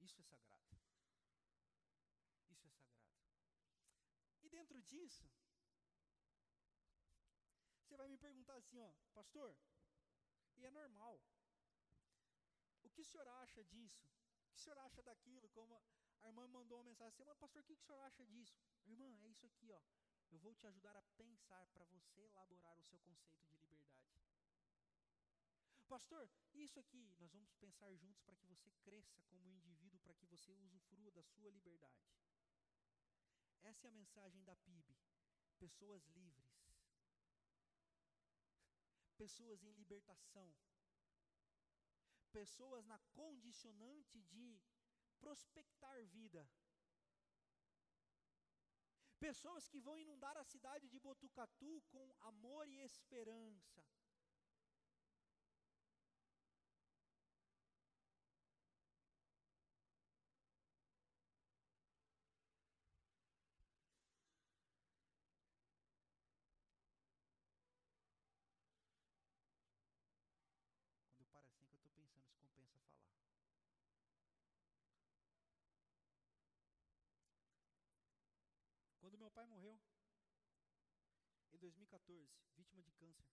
[0.00, 0.76] Isso é sagrado.
[2.50, 3.12] Isso é sagrado.
[4.42, 5.28] E dentro disso,
[7.80, 9.56] você vai me perguntar assim, ó, pastor,
[10.56, 11.20] e é normal.
[12.84, 14.06] O que o senhor acha disso?
[14.46, 15.48] O que o senhor acha daquilo?
[15.48, 15.82] Como
[16.20, 18.56] a irmã mandou uma mensagem assim, mas pastor, o que o senhor acha disso?
[18.84, 19.82] Irmã, é isso aqui, ó.
[20.30, 24.10] Eu vou te ajudar a pensar para você elaborar o seu conceito de liberdade.
[25.88, 30.24] Pastor, isso aqui, nós vamos pensar juntos para que você cresça como indivíduo, para que
[30.24, 32.31] você usufrua da sua liberdade.
[33.62, 34.96] Essa é a mensagem da PIB.
[35.58, 36.52] Pessoas livres.
[39.16, 40.52] Pessoas em libertação.
[42.32, 44.60] Pessoas na condicionante de
[45.20, 46.48] prospectar vida.
[49.20, 53.84] Pessoas que vão inundar a cidade de Botucatu com amor e esperança.
[79.32, 79.80] Pai morreu
[81.52, 83.26] em 2014, vítima de câncer.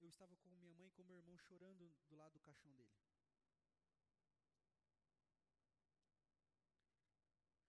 [0.00, 2.92] Eu estava com minha mãe e com meu irmão chorando do lado do caixão dele.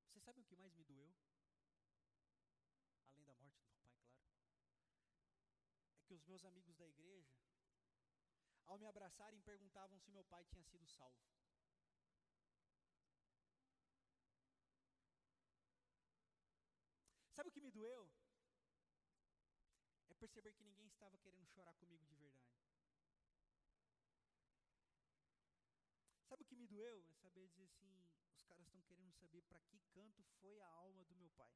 [0.08, 1.16] Vocês sabem o que mais me doeu?
[3.10, 4.26] Além da morte do meu pai, claro.
[5.98, 7.38] É que os meus amigos da igreja,
[8.66, 11.45] ao me abraçarem, perguntavam se meu pai tinha sido salvo.
[17.36, 18.10] Sabe o que me doeu?
[20.08, 22.56] É perceber que ninguém estava querendo chorar comigo de verdade.
[26.30, 27.06] Sabe o que me doeu?
[27.10, 31.04] É saber dizer assim: os caras estão querendo saber para que canto foi a alma
[31.04, 31.54] do meu pai.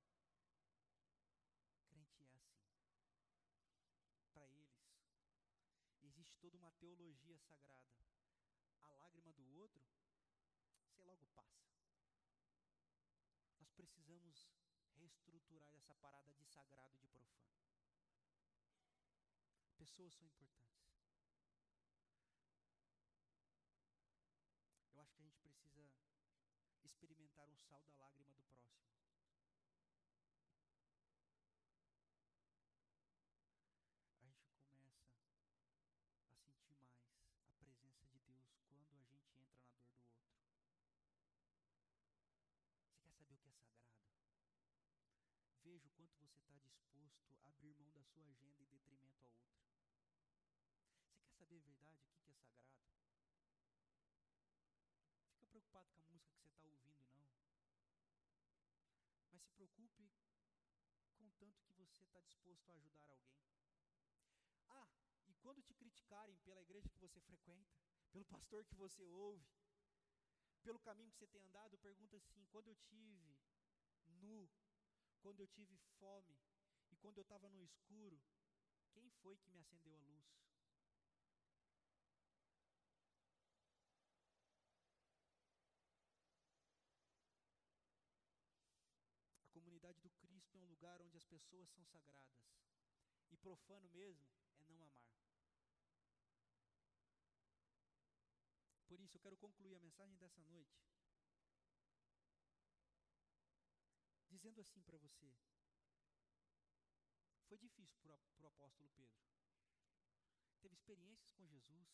[1.88, 2.44] Crente é assim.
[4.34, 4.84] Para eles,
[6.04, 8.04] existe toda uma teologia sagrada.
[8.82, 9.82] A lágrima do outro,
[10.94, 11.72] sei logo passa.
[13.60, 14.60] Nós precisamos
[15.00, 17.56] reestruturar essa parada de sagrado e de profano.
[19.78, 20.60] Pessoas são importantes.
[24.94, 25.90] Eu acho que a gente precisa
[26.84, 28.90] experimentar um sal da lágrima do próximo.
[34.12, 34.82] A gente começa a
[36.44, 39.80] sentir mais a presença de Deus quando a gente entra na dor do outro.
[42.90, 44.00] Você quer saber o que é sagrado?
[45.64, 49.28] Veja o quanto você está disposto a abrir mão da sua agenda em detrimento a
[49.28, 49.54] outra.
[51.14, 52.74] Você quer saber a verdade, o que é sagrado?
[55.34, 57.26] Fica preocupado com a música que você está ouvindo, não.
[59.32, 60.12] Mas se preocupe
[61.18, 63.42] com tanto que você está disposto a ajudar alguém.
[64.70, 64.88] Ah,
[65.28, 67.74] e quando te criticarem pela igreja que você frequenta,
[68.12, 69.46] pelo pastor que você ouve,
[70.62, 73.36] pelo caminho que você tem andado, pergunta assim: quando eu tive
[74.06, 74.50] nu
[75.22, 76.38] quando eu tive fome
[76.92, 78.20] e quando eu estava no escuro,
[78.92, 80.26] quem foi que me acendeu a luz?
[89.42, 92.40] A comunidade do Cristo é um lugar onde as pessoas são sagradas.
[93.30, 94.26] E profano mesmo
[94.56, 95.12] é não amar.
[98.88, 100.80] Por isso eu quero concluir a mensagem dessa noite
[104.30, 105.30] dizendo assim para você:
[107.48, 109.20] foi difícil para o apóstolo Pedro.
[110.62, 111.90] Teve experiências com Jesus,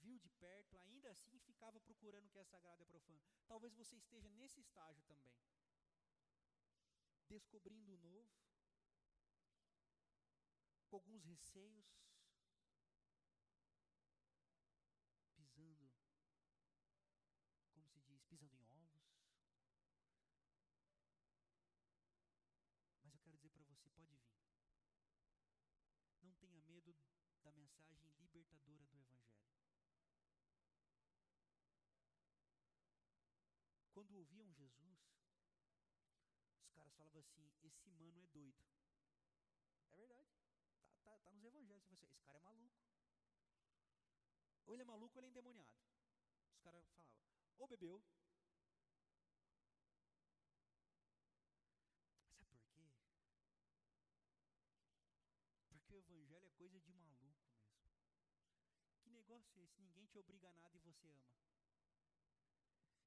[0.00, 3.22] viu de perto, ainda assim ficava procurando o que é sagrado e profano.
[3.46, 5.36] Talvez você esteja nesse estágio também.
[7.28, 8.30] Descobrindo o novo,
[10.88, 11.84] com alguns receios,
[15.34, 15.92] pisando,
[17.72, 19.02] como se diz, pisando em ovos.
[23.02, 24.22] Mas eu quero dizer para você: pode vir.
[26.22, 26.94] Não tenha medo
[27.42, 29.26] da mensagem libertadora do Evangelho.
[33.92, 35.16] Quando ouviam Jesus,
[37.24, 38.62] falavam assim: esse mano é doido.
[39.90, 40.30] É verdade.
[41.02, 41.84] Tá, tá, tá nos evangelhos.
[41.84, 42.76] Você assim, esse cara é maluco.
[44.66, 45.80] Ou ele é maluco ou ele é endemoniado.
[46.50, 47.16] Os caras falavam:
[47.58, 48.02] ou bebeu,
[52.38, 52.90] Sabe por quê?
[55.68, 57.46] Porque o evangelho é coisa de maluco mesmo.
[59.00, 59.80] Que negócio é esse?
[59.80, 61.32] Ninguém te obriga a nada e você ama.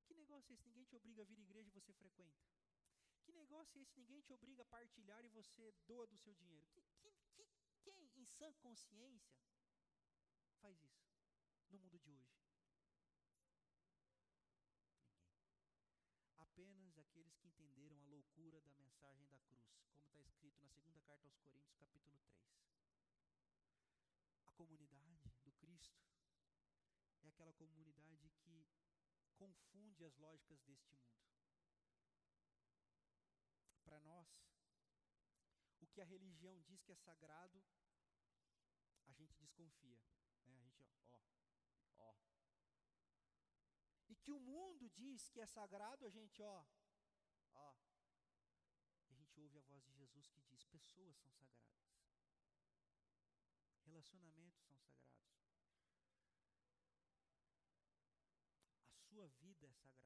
[0.06, 0.68] Que negócio é esse?
[0.68, 2.40] Ninguém te obriga a vir à igreja e você frequenta.
[3.30, 4.00] Que negócio é esse?
[4.00, 6.66] Ninguém te obriga a partilhar e você doa do seu dinheiro.
[6.72, 7.48] Que, que, que,
[7.84, 9.40] quem, em sã consciência,
[10.60, 11.06] faz isso
[11.70, 12.40] no mundo de hoje?
[16.60, 21.00] apenas aqueles que entenderam a loucura da mensagem da cruz, como está escrito na segunda
[21.02, 22.36] carta aos Coríntios, capítulo 3.
[24.46, 26.02] A comunidade do Cristo
[27.22, 28.68] é aquela comunidade que
[29.38, 31.20] confunde as lógicas deste mundo.
[33.90, 34.28] Para nós,
[35.82, 37.62] o que a religião diz que é sagrado,
[39.06, 40.00] a gente desconfia.
[40.46, 40.56] Né?
[40.66, 41.22] A gente, ó,
[41.98, 42.16] ó,
[44.08, 46.66] e que o mundo diz que é sagrado, a gente, ó,
[47.54, 47.76] ó,
[49.10, 51.84] a gente ouve a voz de Jesus que diz: pessoas são sagradas,
[53.84, 55.36] relacionamentos são sagrados,
[58.94, 60.00] a sua vida é sagrada,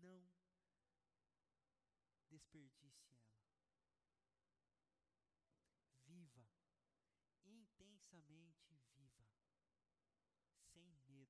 [0.00, 0.28] não
[2.28, 3.32] desperdice ela,
[6.12, 6.44] viva,
[7.82, 9.26] intensamente viva,
[10.72, 11.28] sem medo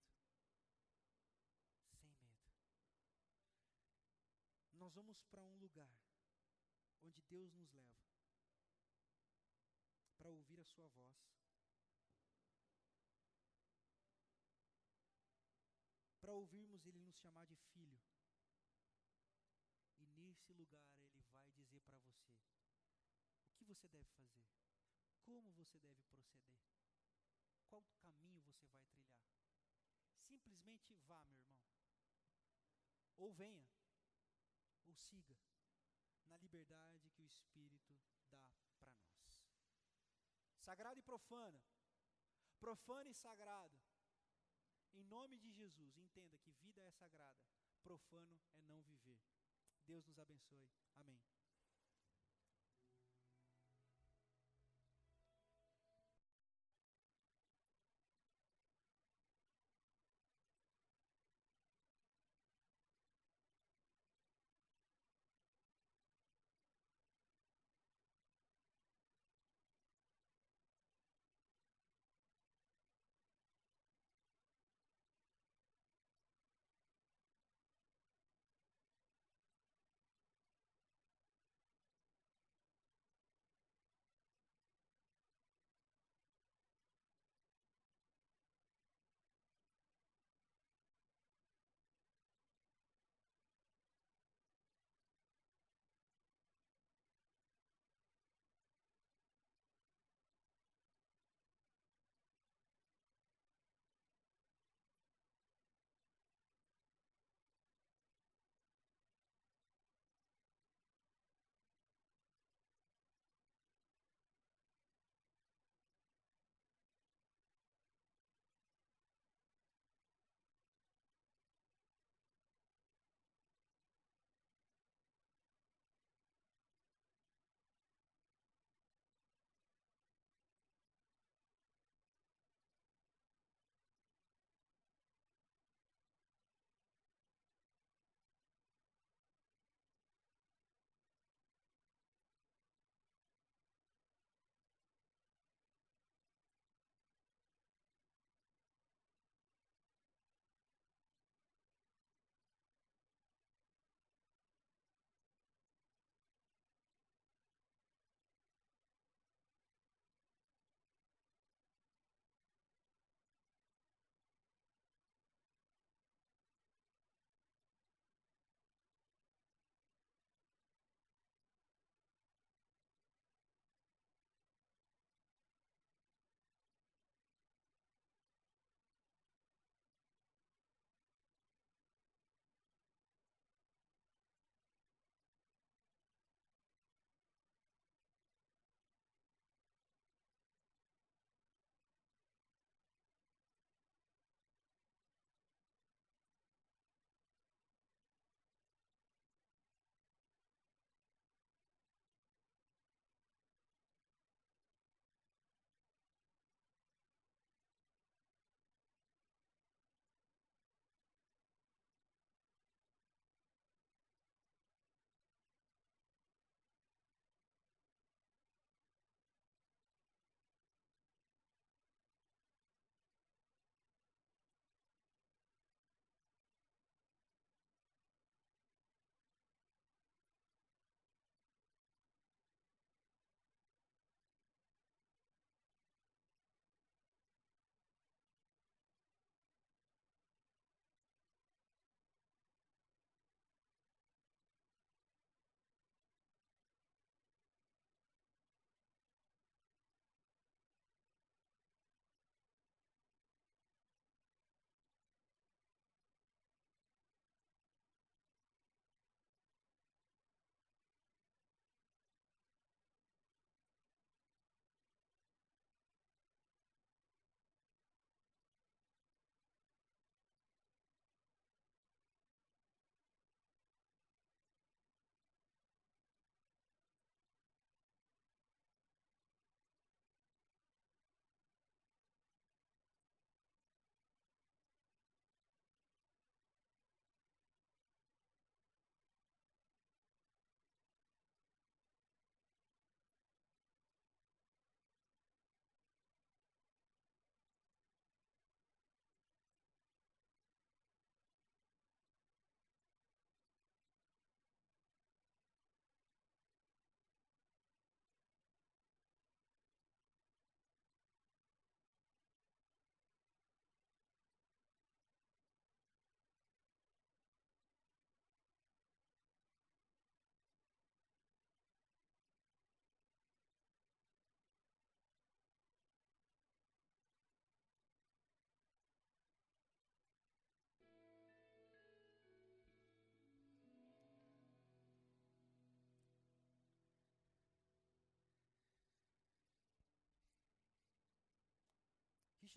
[1.90, 2.32] sem medo.
[4.74, 5.96] nós vamos para um lugar
[7.02, 8.02] onde Deus nos leva
[10.16, 11.18] para ouvir a Sua voz.
[16.20, 18.00] Para ouvirmos Ele nos chamar de filho.
[19.98, 20.86] E nesse lugar
[21.56, 22.30] Ele vai dizer para você
[23.48, 24.44] o que você deve fazer,
[25.24, 26.52] como você deve proceder,
[27.68, 29.16] qual caminho você vai trilhar.
[30.28, 31.62] Simplesmente vá, meu irmão.
[33.18, 33.68] Ou venha,
[34.86, 35.36] ou siga,
[36.26, 37.96] na liberdade que o Espírito
[38.30, 38.72] dá para nós.
[40.58, 41.60] Sagrado e profana,
[42.58, 43.76] profano e sagrado.
[44.94, 47.42] Em nome de Jesus, entenda que vida é sagrada,
[47.82, 49.18] profano é não viver.
[49.84, 50.68] Deus nos abençoe.
[50.96, 51.20] Amém.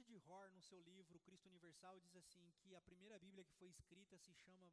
[0.05, 3.69] Richard Rohr, no seu livro Cristo Universal, diz assim que a primeira Bíblia que foi
[3.69, 4.71] escrita se chama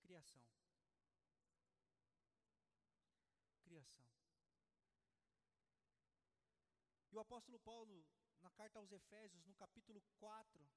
[0.00, 0.42] criação.
[3.62, 4.04] Criação.
[7.10, 8.04] E o apóstolo Paulo,
[8.40, 10.68] na carta aos Efésios, no capítulo 4,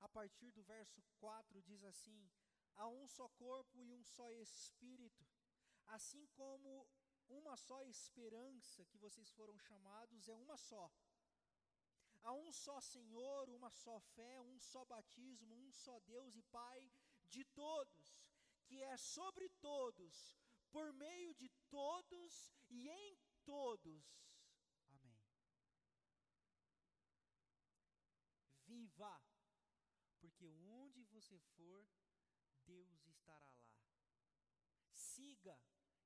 [0.00, 2.30] a partir do verso 4, diz assim:
[2.76, 5.26] Há um só corpo e um só espírito,
[5.86, 6.88] assim como
[7.28, 10.90] uma só esperança que vocês foram chamados é uma só.
[12.22, 16.90] Há um só Senhor, uma só fé, um só batismo, um só Deus e Pai
[17.28, 18.22] de todos,
[18.66, 20.36] que é sobre todos,
[20.70, 24.04] por meio de todos e em todos.
[24.90, 25.22] Amém.
[28.66, 29.22] Viva,
[30.20, 31.88] porque onde você for,
[32.66, 33.70] Deus estará lá.
[34.92, 35.58] Siga,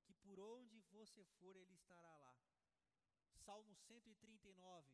[0.03, 2.35] que por onde você for, Ele estará lá.
[3.33, 4.89] Salmo 139: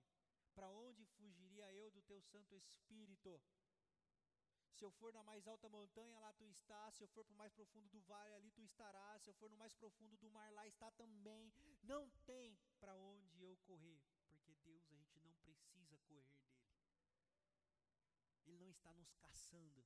[0.54, 3.42] Para onde fugiria eu do teu Santo Espírito?
[4.82, 6.96] Se eu for na mais alta montanha, lá tu estás.
[6.96, 9.22] Se eu for para o mais profundo do vale, ali tu estarás.
[9.22, 11.54] Se eu for no mais profundo do mar, lá está também.
[11.84, 16.66] Não tem para onde eu correr, porque Deus a gente não precisa correr dele.
[18.46, 19.86] Ele não está nos caçando.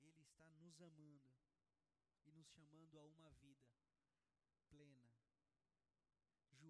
[0.00, 1.28] Ele está nos amando
[2.26, 3.68] e nos chamando a uma vida
[4.68, 4.99] plena.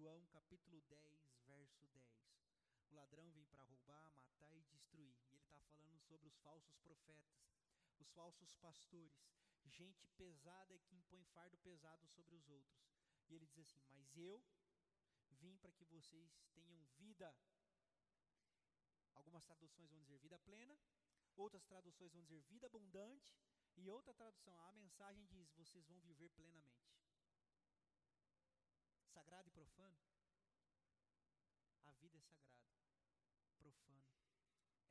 [0.01, 2.03] João capítulo 10, verso 10.
[2.89, 5.15] O ladrão vem para roubar, matar e destruir.
[5.27, 7.45] E ele está falando sobre os falsos profetas,
[7.99, 9.13] os falsos pastores,
[9.63, 12.81] gente pesada que impõe fardo pesado sobre os outros.
[13.29, 14.43] E ele diz assim: Mas eu
[15.39, 17.31] vim para que vocês tenham vida.
[19.13, 20.75] Algumas traduções vão dizer vida plena,
[21.35, 23.37] outras traduções vão dizer vida abundante,
[23.77, 27.00] e outra tradução, a mensagem diz: vocês vão viver plenamente.
[29.21, 29.95] Sagrado e profano?
[31.85, 32.65] A vida é sagrada.
[33.59, 34.03] Profano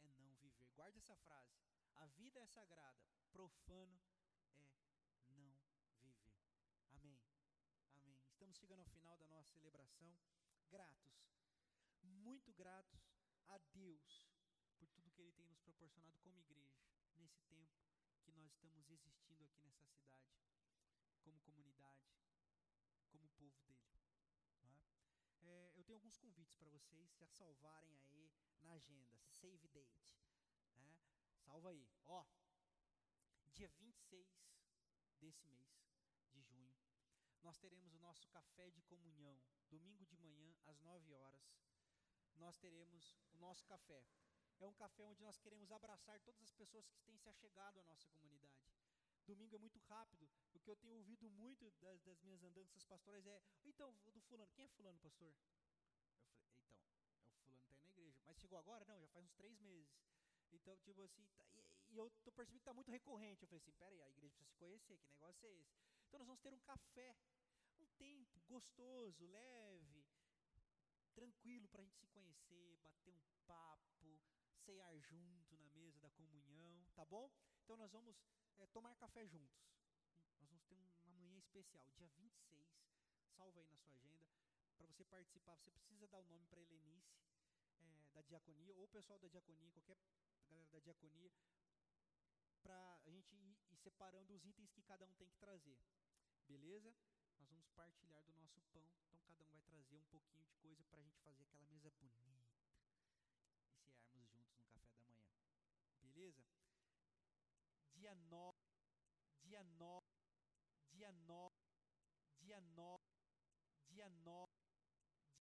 [0.02, 0.70] é não viver.
[0.76, 1.58] Guarde essa frase.
[1.96, 3.04] A vida é sagrada.
[3.32, 4.00] Profano
[4.54, 5.52] é não
[5.98, 6.14] viver.
[6.92, 7.18] Amém.
[7.96, 8.16] Amém.
[8.30, 10.16] Estamos chegando ao final da nossa celebração.
[10.68, 11.26] Gratos,
[12.00, 13.10] muito gratos
[13.48, 14.28] a Deus
[14.78, 16.78] por tudo que Ele tem nos proporcionado como igreja
[17.16, 17.74] nesse tempo
[18.22, 20.38] que nós estamos existindo aqui nessa cidade,
[21.20, 22.06] como comunidade,
[23.10, 23.90] como povo dele.
[24.62, 24.76] É?
[25.42, 28.30] É, eu tenho alguns convites para vocês já salvarem aí
[28.60, 29.18] na agenda.
[29.40, 30.16] Save date.
[30.76, 30.96] Né?
[31.44, 31.84] Salva aí.
[32.06, 32.24] Ó,
[33.52, 34.24] dia 26
[35.18, 35.68] desse mês
[36.30, 36.78] de junho,
[37.42, 39.36] nós teremos o nosso café de comunhão.
[39.68, 41.42] Domingo de manhã, às 9 horas,
[42.36, 44.06] nós teremos o nosso café
[44.60, 47.82] é um café onde nós queremos abraçar todas as pessoas que têm se achegado à
[47.84, 48.70] nossa comunidade.
[49.26, 50.28] Domingo é muito rápido.
[50.52, 54.50] O que eu tenho ouvido muito das, das minhas andanças pastorais é: então, do fulano,
[54.52, 55.28] quem é fulano, pastor?
[55.28, 58.20] Eu falei: então, é o fulano que está aí na igreja.
[58.26, 58.84] Mas chegou agora?
[58.84, 59.94] Não, já faz uns três meses.
[60.52, 63.42] Então, tipo assim, tá, e, e, eu tô percebendo que está muito recorrente.
[63.42, 65.78] Eu falei assim: peraí, a igreja precisa se conhecer, que negócio é esse?
[66.08, 67.16] Então, nós vamos ter um café,
[67.78, 70.04] um tempo gostoso, leve,
[71.14, 74.20] tranquilo para a gente se conhecer, bater um papo,
[74.64, 77.30] cear junto na mesa da comunhão, tá bom?
[77.62, 78.16] Então nós vamos
[78.58, 79.60] é, tomar café juntos.
[80.40, 82.66] Nós vamos ter uma manhã especial, dia 26.
[83.36, 84.26] Salva aí na sua agenda.
[84.76, 87.14] Para você participar, você precisa dar o nome para Helenice,
[88.20, 89.96] da diaconia, ou o pessoal da diaconia, qualquer
[90.50, 91.32] galera da diaconia,
[92.62, 95.78] para a gente ir, ir separando os itens que cada um tem que trazer.
[96.46, 96.94] Beleza?
[97.38, 98.86] Nós vamos partilhar do nosso pão.
[99.06, 101.90] Então cada um vai trazer um pouquinho de coisa para a gente fazer aquela mesa
[101.90, 102.52] bonita
[103.56, 105.24] e cearmos juntos no café da manhã.
[106.02, 106.44] Beleza?
[107.94, 108.59] Dia 9